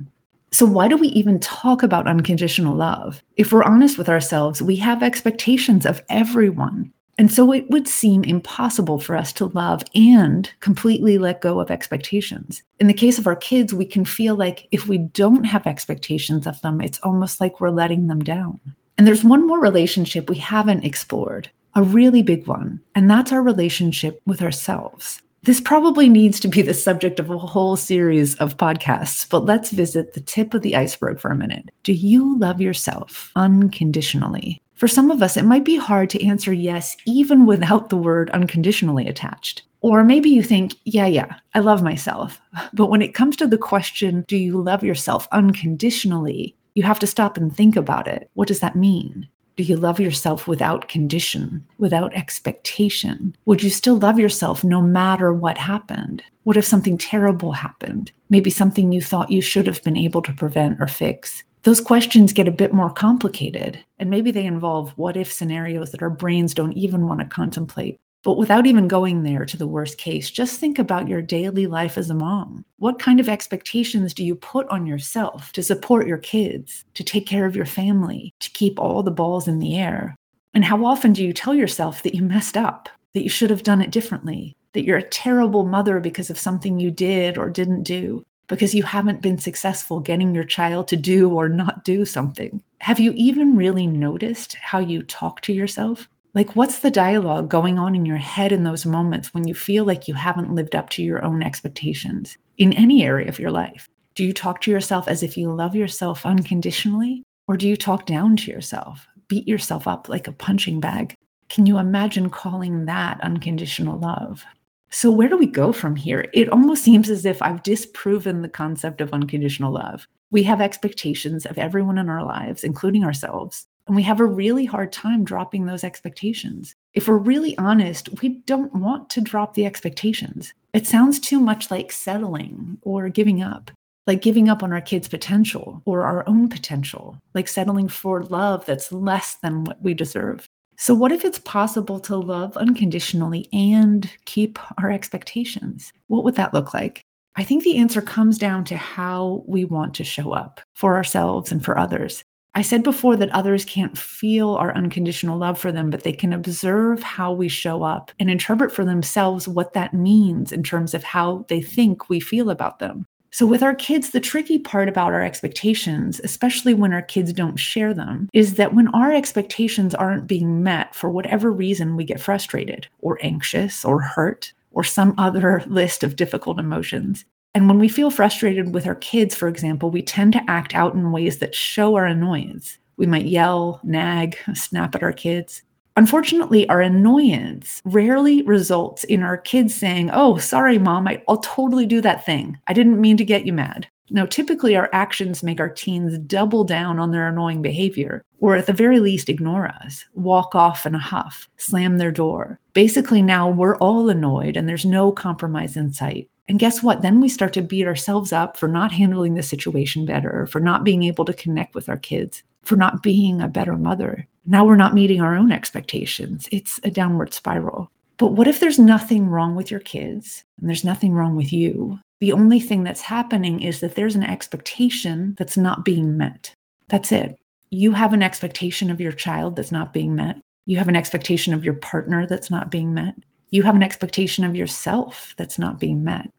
So, 0.52 0.66
why 0.66 0.88
do 0.88 0.96
we 0.96 1.08
even 1.10 1.40
talk 1.40 1.84
about 1.84 2.08
unconditional 2.08 2.76
love? 2.76 3.22
If 3.36 3.52
we're 3.52 3.64
honest 3.64 3.98
with 3.98 4.08
ourselves, 4.08 4.62
we 4.62 4.78
have 4.78 5.04
expectations 5.04 5.86
of 5.86 6.02
everyone. 6.08 6.94
And 7.18 7.32
so 7.32 7.54
it 7.54 7.70
would 7.70 7.88
seem 7.88 8.24
impossible 8.24 9.00
for 9.00 9.16
us 9.16 9.32
to 9.34 9.46
love 9.48 9.84
and 9.96 10.52
completely 10.60 11.18
let 11.18 11.42
go 11.42 11.60
of 11.60 11.72
expectations. 11.72 12.62
In 12.80 12.88
the 12.88 12.94
case 12.94 13.18
of 13.18 13.28
our 13.28 13.38
kids, 13.38 13.74
we 13.74 13.86
can 13.86 14.04
feel 14.04 14.36
like 14.36 14.68
if 14.72 14.88
we 14.88 14.98
don't 14.98 15.46
have 15.46 15.66
expectations 15.66 16.46
of 16.46 16.62
them, 16.62 16.82
it's 16.82 17.00
almost 17.04 17.40
like 17.40 17.62
we're 17.62 17.70
letting 17.70 18.08
them 18.08 18.20
down. 18.20 18.60
And 18.98 19.08
there's 19.08 19.24
one 19.24 19.48
more 19.48 19.60
relationship 19.60 20.30
we 20.30 20.38
haven't 20.38 20.84
explored, 20.84 21.50
a 21.74 21.84
really 21.84 22.22
big 22.22 22.48
one, 22.48 22.82
and 22.96 23.10
that's 23.10 23.32
our 23.32 23.42
relationship 23.42 24.22
with 24.26 24.42
ourselves. 24.42 25.22
This 25.44 25.62
probably 25.62 26.10
needs 26.10 26.40
to 26.40 26.48
be 26.48 26.64
the 26.64 26.74
subject 26.74 27.20
of 27.20 27.30
a 27.30 27.38
whole 27.38 27.76
series 27.76 28.34
of 28.36 28.58
podcasts, 28.58 29.30
but 29.30 29.46
let's 29.46 29.70
visit 29.70 30.14
the 30.14 30.22
tip 30.22 30.54
of 30.54 30.64
the 30.64 30.76
iceberg 30.76 31.20
for 31.20 31.30
a 31.30 31.36
minute. 31.36 31.70
Do 31.84 31.94
you 31.94 32.40
love 32.40 32.60
yourself 32.60 33.32
unconditionally? 33.36 34.60
For 34.76 34.88
some 34.90 35.10
of 35.10 35.24
us, 35.24 35.38
it 35.38 35.46
might 35.46 35.64
be 35.64 35.78
hard 35.78 36.10
to 36.12 36.26
answer 36.26 36.52
yes, 36.52 36.98
even 37.06 37.46
without 37.46 37.90
the 37.90 37.98
word 37.98 38.30
unconditionally 38.32 39.08
attached. 39.08 39.64
Or 39.80 40.04
maybe 40.04 40.30
you 40.30 40.44
think, 40.44 40.76
yeah, 40.84 41.06
yeah, 41.06 41.36
I 41.54 41.60
love 41.60 41.84
myself. 41.84 42.42
But 42.74 42.88
when 42.88 43.02
it 43.02 43.14
comes 43.14 43.38
to 43.38 43.48
the 43.48 43.58
question, 43.58 44.26
do 44.28 44.36
you 44.36 44.62
love 44.62 44.84
yourself 44.84 45.28
unconditionally? 45.32 46.56
You 46.74 46.84
have 46.84 47.00
to 47.00 47.08
stop 47.08 47.38
and 47.38 47.56
think 47.56 47.78
about 47.78 48.08
it. 48.08 48.30
What 48.34 48.50
does 48.50 48.60
that 48.60 48.76
mean? 48.76 49.30
Do 49.56 49.64
you 49.64 49.78
love 49.78 50.02
yourself 50.02 50.48
without 50.48 50.90
condition, 50.90 51.66
without 51.78 52.14
expectation? 52.14 53.34
Would 53.46 53.64
you 53.64 53.70
still 53.70 53.98
love 53.98 54.20
yourself 54.20 54.66
no 54.66 54.82
matter 54.82 55.32
what 55.32 55.58
happened? 55.58 56.22
What 56.44 56.58
if 56.58 56.66
something 56.66 56.98
terrible 56.98 57.54
happened? 57.54 58.12
Maybe 58.30 58.50
something 58.50 58.92
you 58.92 59.02
thought 59.02 59.32
you 59.32 59.42
should 59.42 59.68
have 59.68 59.82
been 59.84 59.96
able 59.96 60.22
to 60.24 60.34
prevent 60.34 60.82
or 60.82 60.88
fix 60.88 61.44
those 61.66 61.82
questions 61.82 62.32
get 62.32 62.48
a 62.48 62.52
bit 62.52 62.74
more 62.74 62.92
complicated. 62.92 63.84
And 63.98 64.12
maybe 64.12 64.30
they 64.30 64.46
involve 64.46 64.92
what 64.98 65.18
if 65.18 65.34
scenarios 65.34 65.92
that 65.92 66.04
our 66.04 66.12
brains 66.12 66.54
don't 66.54 66.74
even 66.74 67.08
want 67.08 67.22
to 67.22 67.26
contemplate. 67.26 67.98
But 68.24 68.38
without 68.38 68.68
even 68.68 68.88
going 68.88 69.24
there 69.24 69.46
to 69.46 69.58
the 69.58 69.68
worst 69.68 69.98
case, 69.98 70.30
just 70.30 70.60
think 70.60 70.78
about 70.78 71.08
your 71.08 71.24
daily 71.24 71.66
life 71.66 71.98
as 71.98 72.12
a 72.12 72.16
mom. 72.16 72.64
What 72.78 73.00
kind 73.00 73.20
of 73.20 73.28
expectations 73.28 74.14
do 74.14 74.24
you 74.24 74.36
put 74.36 74.68
on 74.70 74.86
yourself 74.86 75.52
to 75.54 75.64
support 75.64 76.08
your 76.08 76.20
kids, 76.20 76.86
to 76.94 77.04
take 77.04 77.26
care 77.26 77.48
of 77.48 77.56
your 77.56 77.66
family, 77.66 78.32
to 78.42 78.52
keep 78.52 78.80
all 78.80 79.02
the 79.02 79.10
balls 79.10 79.48
in 79.48 79.58
the 79.58 79.76
air? 79.76 80.16
And 80.54 80.64
how 80.64 80.86
often 80.86 81.14
do 81.14 81.24
you 81.24 81.34
tell 81.34 81.56
yourself 81.56 82.04
that 82.04 82.14
you 82.14 82.22
messed 82.22 82.58
up, 82.58 82.90
that 83.16 83.24
you 83.24 83.30
should 83.30 83.50
have 83.50 83.64
done 83.64 83.82
it 83.82 83.92
differently, 83.92 84.56
that 84.74 84.86
you're 84.86 84.98
a 84.98 85.10
terrible 85.10 85.66
mother 85.66 86.00
because 86.00 86.30
of 86.30 86.38
something 86.38 86.80
you 86.80 86.92
did 86.92 87.40
or 87.40 87.50
didn't 87.50 87.84
do, 87.84 88.24
because 88.48 88.76
you 88.76 88.84
haven't 88.84 89.22
been 89.22 89.38
successful 89.38 90.00
getting 90.00 90.34
your 90.34 90.44
child 90.44 90.88
to 90.90 90.96
do 90.96 91.30
or 91.30 91.50
not 91.50 91.84
do 91.84 92.06
something. 92.06 92.62
Have 92.80 93.00
you 93.00 93.14
even 93.16 93.56
really 93.56 93.88
noticed 93.88 94.56
how 94.56 94.80
you 94.80 95.04
talk 95.04 95.42
to 95.42 95.54
yourself? 95.54 96.08
Like, 96.34 96.56
what's 96.56 96.80
the 96.80 96.92
dialogue 96.92 97.50
going 97.50 97.80
on 97.80 97.96
in 97.96 98.06
your 98.06 98.18
head 98.18 98.52
in 98.52 98.64
those 98.64 98.86
moments 98.86 99.34
when 99.34 99.48
you 99.48 99.56
feel 99.56 99.86
like 99.86 100.08
you 100.08 100.14
haven't 100.14 100.54
lived 100.54 100.76
up 100.76 100.90
to 100.92 101.04
your 101.04 101.24
own 101.24 101.42
expectations 101.42 102.38
in 102.58 102.74
any 102.74 103.06
area 103.06 103.30
of 103.30 103.40
your 103.40 103.52
life? 103.52 103.88
Do 104.16 104.26
you 104.26 104.34
talk 104.34 104.62
to 104.62 104.72
yourself 104.72 105.08
as 105.08 105.24
if 105.24 105.38
you 105.38 105.52
love 105.54 105.76
yourself 105.76 106.26
unconditionally? 106.26 107.24
Or 107.48 107.58
do 107.58 107.68
you 107.68 107.78
talk 107.78 108.06
down 108.06 108.36
to 108.38 108.52
yourself, 108.52 109.08
beat 109.28 109.48
yourself 109.48 109.88
up 109.88 110.10
like 110.10 110.28
a 110.28 110.34
punching 110.34 110.80
bag? 110.80 111.16
Can 111.50 111.66
you 111.66 111.78
imagine 111.78 112.30
calling 112.30 112.86
that 112.86 113.22
unconditional 113.22 114.00
love? 114.00 114.44
So, 114.90 115.12
where 115.12 115.30
do 115.30 115.38
we 115.38 115.48
go 115.48 115.72
from 115.72 115.96
here? 115.96 116.28
It 116.34 116.50
almost 116.50 116.84
seems 116.84 117.10
as 117.10 117.26
if 117.26 117.42
I've 117.42 117.64
disproven 117.64 118.42
the 118.42 118.50
concept 118.50 119.02
of 119.02 119.14
unconditional 119.14 119.74
love. 119.74 120.08
We 120.32 120.44
have 120.44 120.62
expectations 120.62 121.46
of 121.46 121.58
everyone 121.58 121.98
in 121.98 122.10
our 122.10 122.24
lives, 122.24 122.64
including 122.64 123.04
ourselves, 123.04 123.68
and 123.88 123.96
we 123.96 124.04
have 124.04 124.20
a 124.20 124.26
really 124.26 124.66
hard 124.66 124.92
time 124.92 125.24
dropping 125.24 125.66
those 125.66 125.84
expectations. 125.84 126.76
If 126.94 127.08
we're 127.08 127.18
really 127.18 127.58
honest, 127.58 128.22
we 128.22 128.42
don't 128.46 128.74
want 128.74 129.10
to 129.12 129.22
drop 129.22 129.54
the 129.54 129.66
expectations. 129.66 130.54
It 130.74 130.88
sounds 130.88 131.20
too 131.20 131.40
much 131.40 131.70
like 131.70 131.92
settling 131.92 132.80
or 132.82 133.10
giving 133.10 133.44
up, 133.44 133.72
like 134.08 134.22
giving 134.22 134.50
up 134.50 134.64
on 134.64 134.74
our 134.74 134.82
kids' 134.82 135.08
potential 135.08 135.82
or 135.86 136.04
our 136.04 136.28
own 136.28 136.50
potential, 136.50 137.18
like 137.34 137.48
settling 137.48 137.88
for 137.88 138.24
love 138.24 138.66
that's 138.66 138.92
less 138.92 139.36
than 139.36 139.64
what 139.64 139.82
we 139.82 139.94
deserve. 139.94 140.50
So, 140.78 140.94
what 140.94 141.12
if 141.12 141.24
it's 141.24 141.40
possible 141.40 142.00
to 142.02 142.18
love 142.18 142.58
unconditionally 142.58 143.48
and 143.54 144.10
keep 144.26 144.60
our 144.82 144.92
expectations? 144.92 145.94
What 146.08 146.24
would 146.24 146.36
that 146.36 146.54
look 146.54 146.74
like? 146.74 147.06
I 147.38 147.44
think 147.44 147.64
the 147.64 147.78
answer 147.78 148.02
comes 148.02 148.38
down 148.38 148.64
to 148.66 148.78
how 148.78 149.44
we 149.48 149.66
want 149.66 149.94
to 149.96 150.04
show 150.04 150.32
up 150.32 150.62
for 150.74 150.96
ourselves 150.96 151.52
and 151.52 151.64
for 151.64 151.78
others. 151.78 152.24
I 152.58 152.62
said 152.62 152.84
before 152.84 153.18
that 153.18 153.32
others 153.32 153.66
can't 153.66 153.98
feel 153.98 154.52
our 154.52 154.74
unconditional 154.74 155.38
love 155.38 155.60
for 155.60 155.74
them, 155.74 155.90
but 155.90 156.04
they 156.04 156.14
can 156.14 156.32
observe 156.32 157.04
how 157.04 157.34
we 157.34 157.50
show 157.50 157.84
up 157.84 158.12
and 158.18 158.30
interpret 158.30 158.72
for 158.72 158.86
themselves 158.86 159.46
what 159.46 159.74
that 159.74 159.94
means 159.94 160.54
in 160.54 160.64
terms 160.64 160.94
of 160.94 161.04
how 161.04 161.46
they 161.50 161.62
think 161.62 162.08
we 162.08 162.22
feel 162.22 162.50
about 162.50 162.80
them. 162.80 163.06
So, 163.36 163.46
with 163.46 163.62
our 163.64 163.76
kids, 163.76 164.12
the 164.12 164.22
tricky 164.22 164.58
part 164.58 164.88
about 164.88 165.12
our 165.12 165.22
expectations, 165.22 166.22
especially 166.24 166.74
when 166.74 166.94
our 166.94 167.02
kids 167.02 167.34
don't 167.34 167.58
share 167.58 167.94
them, 167.94 168.30
is 168.32 168.54
that 168.54 168.74
when 168.74 168.88
our 168.96 169.14
expectations 169.14 169.94
aren't 169.94 170.26
being 170.26 170.64
met 170.64 170.96
for 170.96 171.10
whatever 171.10 171.52
reason, 171.52 171.98
we 171.98 172.06
get 172.06 172.22
frustrated 172.22 172.88
or 173.00 173.20
anxious 173.22 173.84
or 173.84 174.00
hurt 174.00 174.54
or 174.72 174.86
some 174.86 175.14
other 175.18 175.62
list 175.68 176.02
of 176.02 176.16
difficult 176.16 176.60
emotions. 176.60 177.26
And 177.54 177.68
when 177.68 177.78
we 177.78 177.90
feel 177.90 178.10
frustrated 178.10 178.74
with 178.74 178.88
our 178.88 178.96
kids, 178.96 179.36
for 179.36 179.50
example, 179.50 179.92
we 179.92 180.02
tend 180.02 180.32
to 180.32 180.44
act 180.50 180.74
out 180.74 180.94
in 180.94 181.12
ways 181.12 181.40
that 181.40 181.54
show 181.54 181.96
our 181.96 182.06
annoyance. 182.06 182.78
We 182.96 183.06
might 183.06 183.26
yell, 183.26 183.82
nag, 183.84 184.38
snap 184.54 184.96
at 184.96 185.04
our 185.04 185.12
kids. 185.12 185.62
Unfortunately, 185.98 186.68
our 186.68 186.82
annoyance 186.82 187.82
rarely 187.86 188.42
results 188.44 189.06
in 189.06 189.24
our 189.24 189.38
kids 189.38 189.74
saying, 189.74 190.10
Oh, 190.12 190.38
sorry, 190.38 190.78
mom, 190.78 191.08
I, 191.08 191.24
will 191.28 191.38
totally 191.38 191.86
do 191.86 192.02
that 192.02 192.26
thing. 192.26 192.58
I 192.68 192.74
didn't 192.74 193.00
mean 193.00 193.16
to 193.18 193.26
get 193.26 193.46
you 193.46 193.54
mad. 193.54 193.88
No, 194.10 194.26
typically 194.26 194.76
our 194.76 194.90
actions 194.94 195.42
make 195.42 195.60
our 195.60 195.70
teens 195.70 196.18
double 196.20 196.64
down 196.64 197.00
on 197.00 197.12
their 197.12 197.28
annoying 197.28 197.62
behavior, 197.62 198.22
or 198.40 198.56
at 198.56 198.68
the 198.68 198.74
very 198.74 199.00
least, 199.00 199.30
ignore 199.30 199.68
us, 199.68 200.06
walk 200.14 200.54
off 200.54 200.86
in 200.86 200.94
a 200.94 201.00
huff, 201.00 201.50
slam 201.58 201.98
their 201.98 202.12
door. 202.12 202.60
Basically, 202.74 203.22
now 203.22 203.50
we're 203.50 203.78
all 203.78 204.10
annoyed 204.10 204.58
and 204.58 204.70
there's 204.70 204.86
no 204.86 205.12
compromise 205.12 205.76
in 205.76 205.92
sight. 205.92 206.30
And 206.48 206.60
guess 206.60 206.84
what? 206.84 207.02
Then 207.02 207.20
we 207.22 207.30
start 207.30 207.54
to 207.54 207.64
beat 207.64 207.88
ourselves 207.88 208.32
up 208.32 208.58
for 208.58 208.68
not 208.68 208.92
handling 208.92 209.34
the 209.34 209.42
situation 209.42 210.06
better, 210.06 210.46
for 210.46 210.60
not 210.60 210.84
being 210.84 211.04
able 211.04 211.26
to 211.26 211.34
connect 211.34 211.74
with 211.74 211.90
our 211.90 211.98
kids, 211.98 212.44
for 212.62 212.76
not 212.76 213.02
being 213.02 213.42
a 213.42 213.48
better 213.48 213.76
mother. 213.76 214.28
Now 214.46 214.66
we're 214.66 214.76
not 214.76 214.94
meeting 214.94 215.22
our 215.22 215.36
own 215.36 215.52
expectations. 215.52 216.48
It's 216.52 216.80
a 216.84 216.92
downward 216.92 217.34
spiral. 217.34 217.90
But 218.18 218.34
what 218.34 218.48
if 218.48 218.60
there's 218.60 218.80
nothing 218.80 219.28
wrong 219.28 219.56
with 219.56 219.70
your 219.70 219.80
kids 219.80 220.44
and 220.60 220.70
there's 220.70 220.84
nothing 220.86 221.14
wrong 221.14 221.36
with 221.36 221.52
you? 221.52 222.00
The 222.22 222.32
only 222.32 222.60
thing 222.60 222.84
that's 222.84 223.02
happening 223.02 223.62
is 223.62 223.82
that 223.82 223.96
there's 223.96 224.16
an 224.16 224.24
expectation 224.24 225.36
that's 225.38 225.58
not 225.58 225.84
being 225.84 226.16
met. 226.18 226.54
That's 226.88 227.12
it. 227.12 227.38
You 227.72 227.92
have 227.92 228.14
an 228.14 228.24
expectation 228.24 228.90
of 228.90 229.02
your 229.02 229.12
child 229.12 229.56
that's 229.56 229.72
not 229.72 229.92
being 229.92 230.16
met. 230.16 230.38
You 230.66 230.78
have 230.78 230.88
an 230.88 230.96
expectation 230.96 231.54
of 231.54 231.66
your 231.66 231.74
partner 231.74 232.26
that's 232.26 232.50
not 232.50 232.72
being 232.72 232.94
met 232.94 233.16
you 233.56 233.64
have 233.64 233.76
an 233.76 233.84
expectation 233.84 234.44
of 234.44 234.56
yourself 234.56 235.34
that's 235.38 235.58
not 235.58 235.80
being 235.80 236.04
met. 236.04 236.30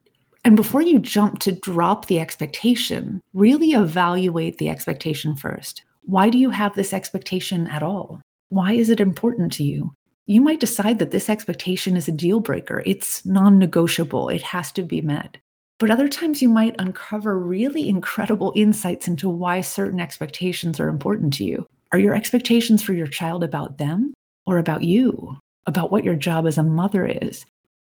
And 0.44 0.54
before 0.54 0.82
you 0.82 0.98
jump 0.98 1.38
to 1.40 1.52
drop 1.52 2.06
the 2.06 2.20
expectation, 2.20 3.22
really 3.32 3.70
evaluate 3.70 4.58
the 4.58 4.68
expectation 4.68 5.34
first. 5.34 5.82
Why 6.06 6.30
do 6.30 6.38
you 6.38 6.50
have 6.50 6.74
this 6.74 6.92
expectation 6.92 7.66
at 7.66 7.82
all? 7.82 8.20
Why 8.48 8.72
is 8.72 8.90
it 8.90 9.00
important 9.00 9.52
to 9.54 9.64
you? 9.64 9.92
You 10.26 10.40
might 10.40 10.60
decide 10.60 10.98
that 10.98 11.10
this 11.10 11.28
expectation 11.28 11.96
is 11.96 12.08
a 12.08 12.12
deal 12.12 12.40
breaker. 12.40 12.82
It's 12.86 13.24
non 13.26 13.58
negotiable. 13.58 14.28
It 14.28 14.42
has 14.42 14.72
to 14.72 14.82
be 14.82 15.00
met. 15.00 15.36
But 15.78 15.90
other 15.90 16.08
times 16.08 16.40
you 16.40 16.48
might 16.48 16.74
uncover 16.78 17.38
really 17.38 17.88
incredible 17.88 18.52
insights 18.56 19.06
into 19.06 19.28
why 19.28 19.60
certain 19.60 20.00
expectations 20.00 20.80
are 20.80 20.88
important 20.88 21.34
to 21.34 21.44
you. 21.44 21.66
Are 21.92 21.98
your 21.98 22.14
expectations 22.14 22.82
for 22.82 22.94
your 22.94 23.06
child 23.06 23.44
about 23.44 23.78
them 23.78 24.14
or 24.46 24.58
about 24.58 24.82
you? 24.82 25.36
about 25.66 25.90
what 25.90 26.04
your 26.04 26.14
job 26.14 26.46
as 26.46 26.58
a 26.58 26.62
mother 26.62 27.06
is? 27.06 27.44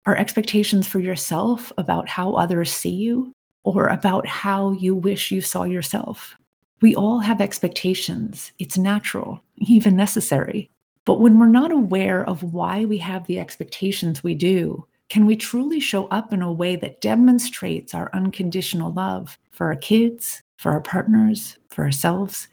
Are 0.06 0.16
expectations 0.16 0.88
for 0.88 1.00
yourself 1.00 1.72
about 1.78 2.10
how 2.10 2.34
others 2.34 2.72
see 2.72 2.90
you 2.90 3.32
or 3.64 3.88
about 3.88 4.28
how 4.28 4.72
you 4.72 4.96
wish 4.96 5.32
you 5.32 5.42
saw 5.42 5.64
yourself? 5.64 6.36
We 6.82 6.96
all 6.96 7.20
have 7.20 7.42
expectations. 7.42 8.52
It's 8.58 8.78
natural, 8.78 9.44
even 9.58 9.96
necessary. 9.96 10.70
But 11.06 11.20
when 11.20 11.40
we're 11.40 11.46
not 11.48 11.72
aware 11.72 12.28
of 12.28 12.42
why 12.42 12.86
we 12.86 12.98
have 12.98 13.26
the 13.28 13.40
expectations 13.40 14.24
we 14.24 14.36
do, 14.36 14.86
can 15.10 15.26
we 15.26 15.36
truly 15.36 15.80
show 15.80 16.08
up 16.08 16.34
in 16.34 16.42
a 16.42 16.52
way 16.52 16.76
that 16.78 17.02
demonstrates 17.02 17.94
our 17.94 18.10
unconditional 18.14 18.92
love 18.94 19.38
for 19.52 19.68
our 19.68 19.76
kids, 19.76 20.42
for 20.58 20.72
our 20.72 20.82
partners, 20.82 21.58
for 21.70 21.84
ourselves? 21.84 22.48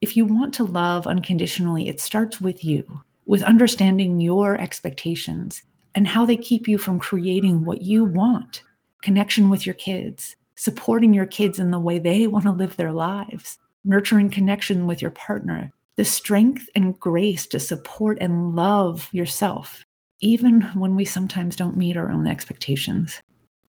If 0.00 0.16
you 0.16 0.24
want 0.24 0.54
to 0.54 0.64
love 0.64 1.06
unconditionally, 1.06 1.88
it 1.88 2.00
starts 2.00 2.40
with 2.40 2.64
you 2.64 3.02
with 3.26 3.42
understanding 3.44 4.20
your 4.20 4.60
expectations 4.60 5.62
and 5.94 6.08
how 6.08 6.26
they 6.26 6.36
keep 6.36 6.66
you 6.66 6.78
from 6.78 6.98
creating 6.98 7.64
what 7.64 7.82
you 7.82 8.04
want 8.04 8.62
connection 9.02 9.50
with 9.50 9.66
your 9.66 9.74
kids, 9.74 10.36
supporting 10.56 11.14
your 11.14 11.26
kids 11.26 11.58
in 11.58 11.70
the 11.70 11.80
way 11.80 11.98
they 11.98 12.26
want 12.26 12.44
to 12.44 12.52
live 12.52 12.76
their 12.76 12.92
lives, 12.92 13.58
nurturing 13.84 14.30
connection 14.30 14.86
with 14.86 15.02
your 15.02 15.10
partner, 15.10 15.72
the 15.96 16.04
strength 16.04 16.68
and 16.74 16.98
grace 16.98 17.46
to 17.46 17.60
support 17.60 18.18
and 18.20 18.54
love 18.54 19.08
yourself, 19.12 19.84
even 20.20 20.62
when 20.74 20.96
we 20.96 21.04
sometimes 21.04 21.56
don't 21.56 21.76
meet 21.76 21.96
our 21.96 22.10
own 22.10 22.26
expectations. 22.26 23.20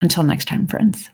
Until 0.00 0.22
next 0.22 0.46
time, 0.46 0.66
friends. 0.66 1.10